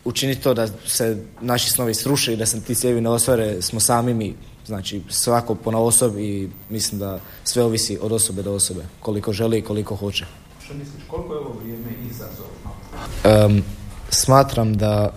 učiniti 0.05 0.41
to 0.41 0.53
da 0.53 0.67
se 0.85 1.17
naši 1.41 1.69
snovi 1.69 1.93
sruše 1.93 2.33
i 2.33 2.38
da 2.38 2.45
se 2.45 2.61
ti 2.61 2.75
ciljevi 2.75 3.01
ne 3.01 3.09
ostvare 3.09 3.61
smo 3.61 3.79
sami 3.79 4.13
mi. 4.13 4.35
Znači 4.65 5.01
svako 5.09 5.55
po 5.55 5.71
osobi 5.71 6.23
i 6.23 6.49
mislim 6.69 6.99
da 6.99 7.19
sve 7.43 7.63
ovisi 7.63 7.97
od 8.01 8.11
osobe 8.11 8.43
do 8.43 8.53
osobe, 8.53 8.85
koliko 8.99 9.33
želi 9.33 9.57
i 9.57 9.61
koliko 9.61 9.95
hoće. 9.95 10.25
Što 10.65 10.73
misliš, 10.73 11.03
koliko 11.07 11.33
je 11.33 11.39
ovo 11.39 11.55
vrijeme 11.63 11.89
izazovno? 12.11 13.45
Um, 13.45 13.63
smatram 14.09 14.77
da, 14.77 15.13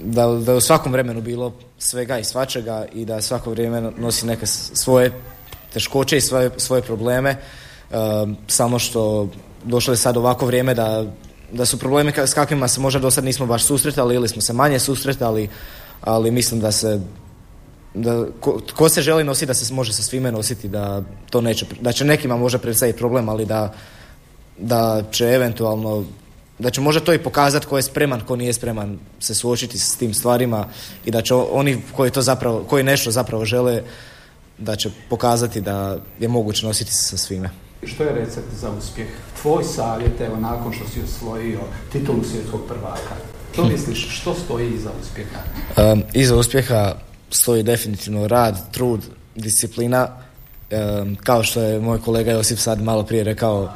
da, 0.00 0.26
da 0.26 0.52
je 0.52 0.58
u 0.58 0.60
svakom 0.60 0.92
vremenu 0.92 1.20
bilo 1.20 1.52
svega 1.78 2.18
i 2.18 2.24
svačega 2.24 2.86
i 2.92 3.04
da 3.04 3.22
svako 3.22 3.50
vrijeme 3.50 3.80
nosi 3.80 4.26
neke 4.26 4.46
svoje 4.46 5.12
teškoće 5.72 6.16
i 6.16 6.20
svoje, 6.20 6.50
svoje 6.56 6.82
probleme. 6.82 7.36
Um, 7.90 8.36
samo 8.48 8.78
što 8.78 9.28
došlo 9.64 9.92
je 9.92 9.96
sad 9.96 10.16
ovako 10.16 10.46
vrijeme 10.46 10.74
da, 10.74 11.04
da 11.52 11.64
su 11.64 11.78
problemi 11.78 12.12
s 12.16 12.34
kakvima 12.34 12.68
se 12.68 12.80
možda 12.80 13.00
do 13.00 13.10
sad 13.10 13.24
nismo 13.24 13.46
baš 13.46 13.64
susretali 13.64 14.14
ili 14.14 14.28
smo 14.28 14.42
se 14.42 14.52
manje 14.52 14.78
susretali, 14.78 15.48
ali 16.00 16.30
mislim 16.30 16.60
da 16.60 16.72
se 16.72 17.00
da 17.94 18.26
ko, 18.40 18.60
ko, 18.74 18.88
se 18.88 19.02
želi 19.02 19.24
nositi 19.24 19.46
da 19.46 19.54
se 19.54 19.74
može 19.74 19.92
sa 19.92 20.02
svime 20.02 20.32
nositi 20.32 20.68
da 20.68 21.02
to 21.30 21.40
neće 21.40 21.66
da 21.80 21.92
će 21.92 22.04
nekima 22.04 22.36
može 22.36 22.58
predstaviti 22.58 22.98
problem 22.98 23.28
ali 23.28 23.46
da 23.46 23.74
da 24.58 25.02
će 25.10 25.24
eventualno 25.24 26.04
da 26.58 26.70
će 26.70 26.80
možda 26.80 27.00
to 27.00 27.12
i 27.12 27.22
pokazati 27.22 27.66
ko 27.66 27.76
je 27.76 27.82
spreman, 27.82 28.20
ko 28.20 28.36
nije 28.36 28.52
spreman 28.52 28.98
se 29.20 29.34
suočiti 29.34 29.78
s 29.78 29.96
tim 29.96 30.14
stvarima 30.14 30.68
i 31.04 31.10
da 31.10 31.22
će 31.22 31.34
oni 31.34 31.82
koji 31.96 32.10
to 32.10 32.22
zapravo, 32.22 32.64
koji 32.68 32.84
nešto 32.84 33.10
zapravo 33.10 33.44
žele 33.44 33.82
da 34.58 34.76
će 34.76 34.90
pokazati 35.10 35.60
da 35.60 35.98
je 36.20 36.28
moguće 36.28 36.66
nositi 36.66 36.92
se 36.92 37.08
sa 37.08 37.16
svime. 37.16 37.65
Što 37.82 38.04
je 38.04 38.12
recept 38.12 38.52
za 38.60 38.70
uspjeh? 38.70 39.08
Tvoj 39.42 39.64
savjet, 39.64 40.20
evo, 40.20 40.36
nakon 40.36 40.72
što 40.72 40.88
si 40.88 41.00
osvojio 41.02 41.60
titulu 41.92 42.22
svjetskog 42.32 42.60
prvaka, 42.68 43.14
Što 43.52 43.64
misliš, 43.64 44.08
što 44.20 44.34
stoji 44.34 44.74
iza 44.74 44.90
uspjeha? 45.02 45.40
Um, 45.92 46.02
iza 46.12 46.36
uspjeha 46.36 46.94
stoji 47.30 47.62
definitivno 47.62 48.28
rad, 48.28 48.72
trud, 48.72 49.00
disciplina, 49.34 50.08
um, 50.08 51.16
kao 51.24 51.42
što 51.42 51.60
je 51.62 51.80
moj 51.80 52.00
kolega 52.00 52.32
Josip 52.32 52.58
sad 52.58 52.82
malo 52.82 53.02
prije 53.02 53.24
rekao, 53.24 53.62
uh, 53.62 53.70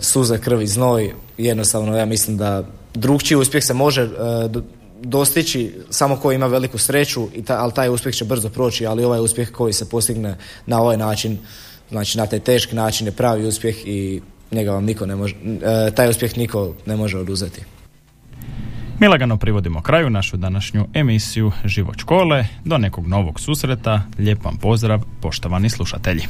suza, 0.00 0.38
krv 0.38 0.62
i 0.62 0.66
znoj, 0.66 1.14
jednostavno 1.38 1.96
ja 1.96 2.04
mislim 2.04 2.36
da 2.36 2.64
drugčiji 2.94 3.36
uspjeh 3.38 3.64
se 3.64 3.74
može 3.74 4.04
uh, 4.04 4.10
do- 4.50 4.62
dostići 5.02 5.74
samo 5.90 6.16
ko 6.16 6.32
ima 6.32 6.46
veliku 6.46 6.78
sreću, 6.78 7.28
i 7.34 7.44
ta, 7.44 7.58
ali 7.58 7.72
taj 7.72 7.88
uspjeh 7.88 8.14
će 8.14 8.24
brzo 8.24 8.48
proći, 8.48 8.86
ali 8.86 9.04
ovaj 9.04 9.20
uspjeh 9.20 9.50
koji 9.52 9.72
se 9.72 9.88
postigne 9.88 10.36
na 10.66 10.80
ovaj 10.80 10.96
način, 10.96 11.38
znači 11.90 12.18
na 12.18 12.26
taj 12.26 12.40
teški 12.40 12.76
način 12.76 13.06
je 13.06 13.12
pravi 13.12 13.46
uspjeh 13.46 13.76
i 13.86 14.20
njega 14.50 14.70
vam 14.70 14.84
niko 14.84 15.06
ne 15.06 15.16
može, 15.16 15.34
uh, 15.34 15.94
taj 15.94 16.08
uspjeh 16.08 16.38
niko 16.38 16.74
ne 16.86 16.96
može 16.96 17.18
oduzeti. 17.18 17.62
Mi 19.00 19.08
lagano 19.08 19.36
privodimo 19.36 19.82
kraju 19.82 20.10
našu 20.10 20.36
današnju 20.36 20.86
emisiju 20.94 21.52
Život 21.64 21.98
škole. 21.98 22.46
Do 22.64 22.78
nekog 22.78 23.06
novog 23.06 23.40
susreta. 23.40 24.02
Lijep 24.18 24.44
vam 24.44 24.56
pozdrav, 24.56 25.02
poštovani 25.20 25.70
slušatelji. 25.70 26.22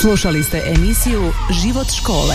Slušali 0.00 0.42
ste 0.42 0.62
emisiju 0.76 1.32
Život 1.62 1.86
škole. 2.00 2.34